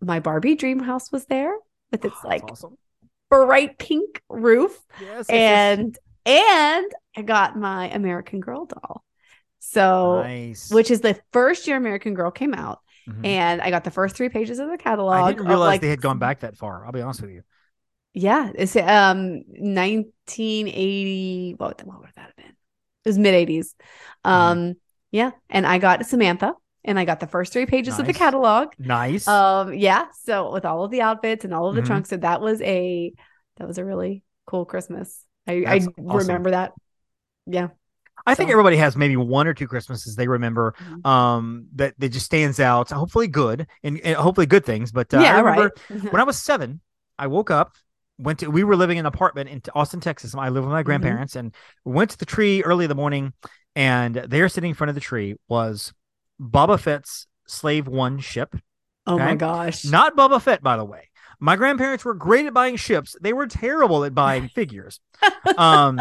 [0.00, 1.54] my Barbie dream house was there
[1.90, 2.76] with its Oh, like awesome.
[3.30, 4.78] bright pink roof.
[5.00, 5.78] Yes, yes, yes.
[5.78, 9.02] And and I got my American Girl doll.
[9.60, 10.70] So nice.
[10.70, 12.80] which is the first year American Girl came out.
[13.08, 13.24] Mhm.
[13.26, 15.14] And I got the first three pages of the catalog.
[15.14, 16.84] I didn't realize like, they had gone back that far.
[16.84, 17.42] I'll be honest with you.
[18.14, 18.50] Yeah.
[18.54, 21.54] It's um 1980.
[21.58, 22.46] What, what would that have been?
[22.46, 23.74] It was mid 80s.
[24.24, 24.30] Mm-hmm.
[24.30, 24.74] Um,
[25.10, 25.30] yeah.
[25.50, 26.54] And I got Samantha
[26.84, 28.72] and I got the first three pages of the catalog.
[28.78, 29.26] Nice.
[29.28, 30.06] Um, yeah.
[30.22, 31.86] So with all of the outfits and all of the Mhm.
[31.86, 33.12] trunks, so that was a
[33.56, 35.24] that was a really cool Christmas.
[35.46, 35.94] I I awesome.
[36.28, 36.72] remember that.
[37.46, 37.68] Yeah.
[38.26, 41.06] I think so- everybody has maybe one or two Christmases they remember Mhm.
[41.06, 42.90] um, that that just stands out.
[42.90, 44.92] Hopefully good and, and hopefully good things.
[44.92, 46.02] But uh, I yeah, remember right.
[46.12, 46.80] when I was seven,
[47.18, 47.76] I woke up,
[48.18, 50.34] went to we were living in an apartment in Austin, Texas.
[50.34, 50.72] I lived with Mm-hmm.
[50.72, 51.54] my grandparents and
[51.84, 53.32] went to the tree early in the morning,
[53.76, 55.92] and there sitting in front of the tree was
[56.40, 58.54] Boba Fett's Slave One ship.
[59.06, 59.84] oh my gosh.
[59.84, 61.08] Not Boba Fett, by the way.
[61.40, 63.14] My grandparents were great at buying ships.
[63.20, 64.98] They were terrible at buying figures.
[65.56, 66.00] Um,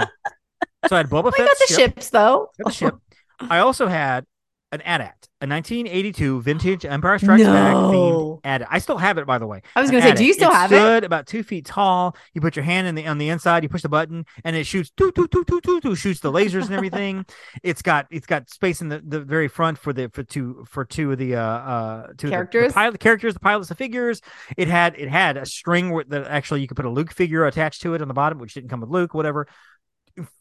[0.87, 2.49] so I had Boba We Fett got the ships though.
[2.57, 2.95] Got the ship.
[3.39, 4.25] I also had
[4.71, 8.67] an AT-AT, a 1982 vintage Empire Strikes Back themed AT-AT.
[8.71, 9.61] I still have it, by the way.
[9.75, 10.75] I was gonna say, do you still it have it?
[10.77, 12.15] stood about two feet tall.
[12.33, 13.61] You put your hand in the on the inside.
[13.61, 14.89] You push the button, and it shoots.
[14.97, 17.23] Doo, doo, doo, doo, doo, doo, shoots the lasers and everything.
[17.63, 20.83] it's got it's got space in the, the very front for the for two for
[20.85, 22.67] two of the uh uh two of the- Characters?
[22.69, 24.21] the, pilot characters, the pilots, the figures.
[24.57, 27.45] It had it had a string where that actually you could put a Luke figure
[27.45, 29.13] attached to it on the bottom, which didn't come with Luke.
[29.13, 29.47] Whatever,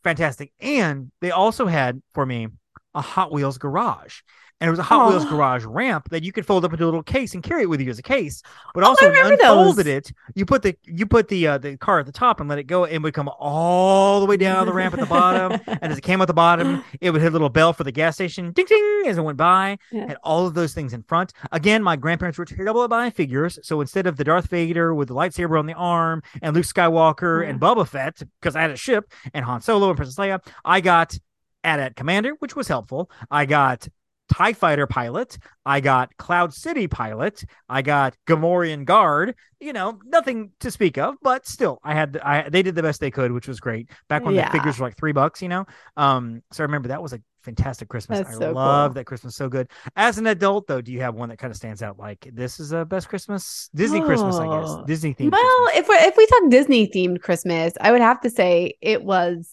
[0.03, 0.53] fantastic.
[0.59, 2.49] And they also had for me
[2.95, 4.21] a Hot Wheels garage.
[4.59, 5.29] And it was a Hot Wheels Oh.
[5.29, 7.79] garage ramp that you could fold up into a little case and carry it with
[7.81, 8.43] you as a case.
[8.73, 9.95] But Oh, also, when you unfolded those.
[9.97, 12.59] it, you put the you put the uh, the car at the top and let
[12.59, 15.61] it go, and it would come all the way down the ramp at the bottom.
[15.67, 17.93] And as it came at the bottom, it would hit a little bell for the
[17.93, 19.77] gas station, ding ding, as it went by.
[19.93, 20.07] Yeah.
[20.09, 21.35] Had all of those things in front.
[21.53, 25.09] Again, my grandparents were terrible at buying figures, so instead of the Darth Vader with
[25.09, 28.77] the lightsaber on the arm and Luke Skywalker and Boba Fett, because I had a
[28.77, 31.19] ship and Han Solo and Princess Leia, I got
[31.63, 33.11] AT-AT Commander, which was helpful.
[33.31, 33.87] I got
[34.33, 35.39] TIE Fighter pilot.
[35.65, 37.45] I got Cloud City pilot.
[37.69, 39.35] I got Gamorrean guard.
[39.61, 43.01] You know, nothing to speak of, but still, I had I they did the best
[43.01, 43.89] they could, which was great.
[44.09, 44.47] Back when Yeah.
[44.51, 45.65] the figures were like three bucks, you know.
[45.97, 48.19] Um, so I remember that was a fantastic Christmas.
[48.19, 48.95] That's I so love cool.
[48.95, 49.71] that Christmas so good.
[49.95, 51.99] As an adult, though, do you have one that kind of stands out?
[51.99, 54.69] Like this is a best Christmas, Disney Christmas, I guess.
[54.69, 54.85] Oh.
[54.87, 55.31] Disney themed.
[55.33, 55.79] Well, Christmas.
[55.81, 59.51] if we if we talk Disney themed Christmas, I would have to say it was.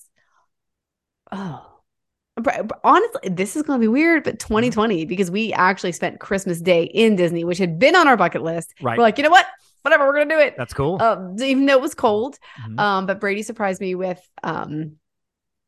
[1.31, 1.72] Oh,
[2.83, 4.31] honestly, this is going to be weird, Mm-hmm.
[4.31, 8.17] but 2020 because we actually spent Christmas Day in Disney, which had been on our
[8.17, 8.73] bucket list.
[8.81, 8.97] Right.
[8.97, 9.45] We're like, you know what?
[9.81, 10.55] Whatever, we're going to do it.
[10.57, 11.01] that's cool.
[11.01, 12.37] Um, even though it was cold.
[12.67, 12.79] Mhm.
[12.79, 14.93] Um, but Brady surprised me with um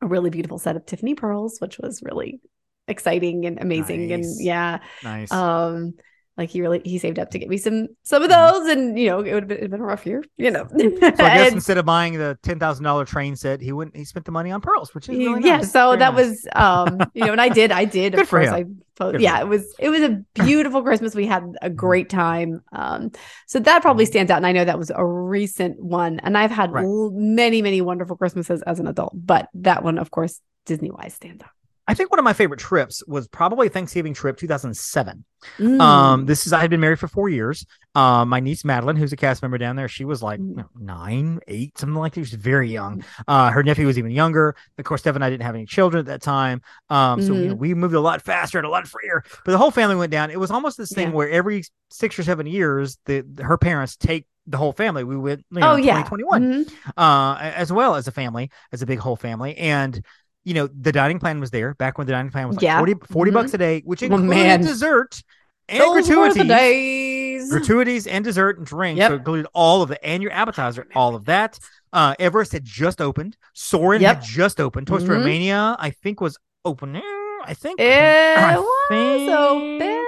[0.02, 2.40] a really beautiful set of Tiffany pearls, which was really
[2.88, 4.08] exciting and amazing.
[4.10, 4.26] Nice.
[4.38, 5.32] And yeah, nice.
[5.32, 5.94] um,
[6.38, 8.52] like he really he saved up to get me some some of Mhm.
[8.52, 10.68] those, and you know it would have been, been a rough year, you know.
[10.70, 13.96] so I guess And- instead of buying the ten thousand dollar train set, he went.
[13.96, 15.72] He spent the money on pearls, which is really yeah, nice.
[15.72, 16.28] so Very that nice.
[16.28, 18.14] was um, you know, and I did, I did.
[18.14, 18.56] Good of for course, him.
[18.56, 21.16] I Good yeah, it was it was a beautiful Christmas.
[21.16, 22.62] We had a great time.
[22.72, 23.12] Um,
[23.46, 26.52] so that probably stands out, and I know that was a recent one, and I've
[26.52, 26.76] had Mm-hmm.
[26.76, 26.84] Right.
[26.86, 31.14] l- many, many wonderful Christmases as an adult, but that one, of course, Disney wise
[31.14, 31.50] stands out.
[31.88, 35.24] I think one of my favorite trips was probably Thanksgiving trip 2007.
[35.60, 35.80] Mm.
[35.80, 37.64] Um, this is I had been married for four years.
[37.94, 40.50] Um, my niece Madeline, who's a cast member down there, she was like Mm.
[40.50, 42.26] you know, nine, eight, something like that.
[42.26, 43.04] She was very young.
[43.28, 44.56] Uh, her nephew was even younger.
[44.80, 46.62] Of course, Steph and I didn't have any children at that time.
[46.90, 47.42] Um, so Mm-hmm.
[47.44, 49.24] you know, we moved a lot faster and a lot freer.
[49.46, 50.32] But the whole family went down.
[50.32, 51.14] It was almost this thing Yeah.
[51.14, 55.04] where every six or seven years, the her parents take the whole family.
[55.04, 56.74] We went, you know, oh yeah, 2021 Mhm.
[56.98, 59.56] uh, as well as a family, as a big whole family.
[59.58, 60.04] And,
[60.46, 62.78] you know, the dining plan was there back when the dining plan was like Yeah.
[62.78, 63.34] 40, 40 Mhm.
[63.34, 64.62] bucks a day, which Oh, included man.
[64.62, 65.22] dessert
[65.68, 66.48] and Those were the gratuities.
[66.48, 67.50] days.
[67.52, 69.00] Gratuities and dessert and drinks.
[69.00, 69.10] Yep.
[69.10, 71.60] So it included all of the and your appetizer, all of that.
[71.92, 73.38] Uh, Everest had just opened.
[73.54, 74.16] Soarin' Yep.
[74.18, 74.88] had just opened.
[74.88, 75.26] Toy Story Mhm.
[75.26, 77.02] Mania, I think, was opening.
[77.44, 77.80] I think.
[77.80, 80.06] It I was think- open.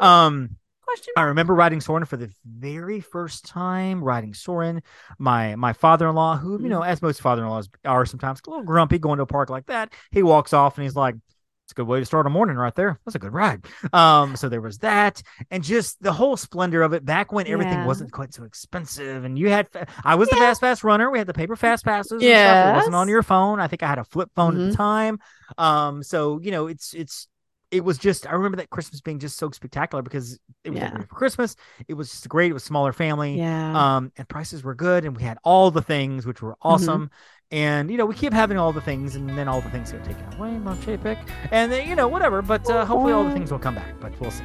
[0.00, 0.50] Um,
[0.94, 4.02] Question I remember riding Soarin' for the very first time.
[4.02, 4.80] Riding Soarin',
[5.18, 8.40] my my father in law, who you know, as most father in laws are sometimes
[8.46, 9.92] a little grumpy going to a park like that.
[10.12, 11.16] He walks off and he's like,
[11.64, 13.00] "It's a good way to start a morning right there.
[13.04, 15.20] That's a good ride." Um, so there was that,
[15.50, 17.86] and just the whole splendor of it back when everything Yeah.
[17.86, 19.66] wasn't quite so expensive, and you had.
[20.04, 20.42] I was the Yeah.
[20.42, 21.10] fast pass runner.
[21.10, 22.22] We had the paper fast passes.
[22.22, 22.70] Yeah.
[22.70, 23.58] It wasn't on your phone.
[23.58, 24.70] I think I had a flip phone at Mhm.
[24.70, 25.18] the time.
[25.58, 27.26] Um, so you know, it's it's
[27.74, 30.96] it was just I remember that Christmas being just so spectacular because it was Yeah.
[30.96, 31.56] for Christmas.
[31.88, 32.50] It was just great.
[32.50, 33.36] It was smaller family.
[33.38, 33.96] Yeah.
[33.96, 37.10] Um, and prices were good, and we had all the things which were awesome.
[37.50, 40.04] And you know, we keep having all the things, and then all the things get
[40.04, 40.56] taken away.
[40.58, 41.18] Mom pick,
[41.50, 42.42] and then you know, whatever.
[42.42, 43.98] But uh, hopefully, all the things will come back.
[44.00, 44.44] But we'll see.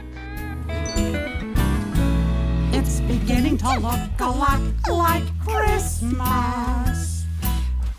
[2.78, 4.60] It's beginning to look a lot
[4.90, 7.26] like Christmas.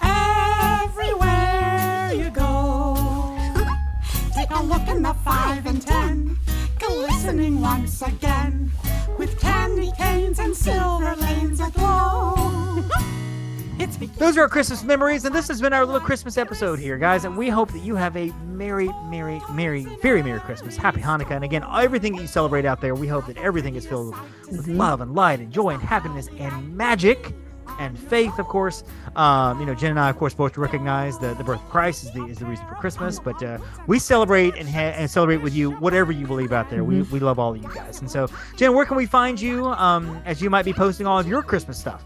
[0.02, 2.49] Everywhere you go, take
[4.50, 6.38] a look in the five and ten,
[6.78, 8.70] glistening once again,
[9.18, 12.34] with candy canes and silver lanes aglow.
[14.18, 17.24] Those are our Christmas memories, and this has been our little Christmas episode here, guys.
[17.24, 20.76] And we hope that you have a merry, merry, merry, very merry Christmas.
[20.76, 22.94] Happy Hanukkah, and again, everything that you celebrate out there.
[22.94, 24.14] We hope that everything is filled
[24.50, 27.34] with love and light and joy and happiness and magic.
[27.80, 28.84] And faith, of course.
[29.16, 32.04] Um, you know, Jenn and I, of course, both recognize that the birth of Christ
[32.04, 33.18] is the is the reason for Christmas.
[33.18, 33.58] But uh,
[33.88, 36.84] we celebrate and ha- and celebrate with you whatever you believe out there.
[36.84, 38.00] We, we love all of you guys.
[38.00, 39.66] And so, Jenn, where can we find you?
[39.66, 42.04] Um, as you might be posting all of your Christmas stuff.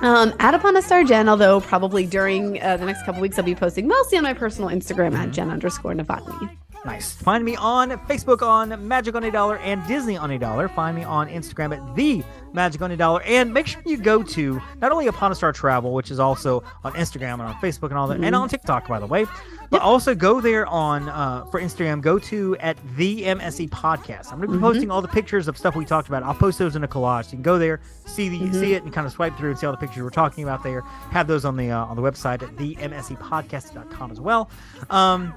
[0.00, 3.44] Um, at upon a star Jen, although probably during uh, the next couple weeks I'll
[3.44, 5.22] be posting mostly on my personal Instagram Mm-hmm.
[5.22, 6.50] at Jen underscore Novotny.
[6.84, 7.14] Nice.
[7.14, 10.68] Find me on Facebook on Magic on a Dollar and Disney on a Dollar.
[10.68, 12.22] Find me on Instagram at the
[12.52, 13.22] Magic on a Dollar.
[13.22, 16.62] And make sure you go to not only Upon a Star Travel, which is also
[16.84, 19.24] on Instagram and on Facebook and all that, and on TikTok, by the way,
[19.70, 22.02] but also go there on uh, for Instagram.
[22.02, 24.30] Go to at the MSE Podcast.
[24.30, 26.22] I'm going to be posting all the pictures of stuff we talked about.
[26.22, 27.24] I'll post those in a collage.
[27.24, 29.58] So you can go there, see the see it, and kind of swipe through and
[29.58, 30.82] see all the pictures we're talking about there.
[30.82, 34.50] Have those on the uh, on the website at themsepodcast.com as well.
[34.90, 35.34] Um,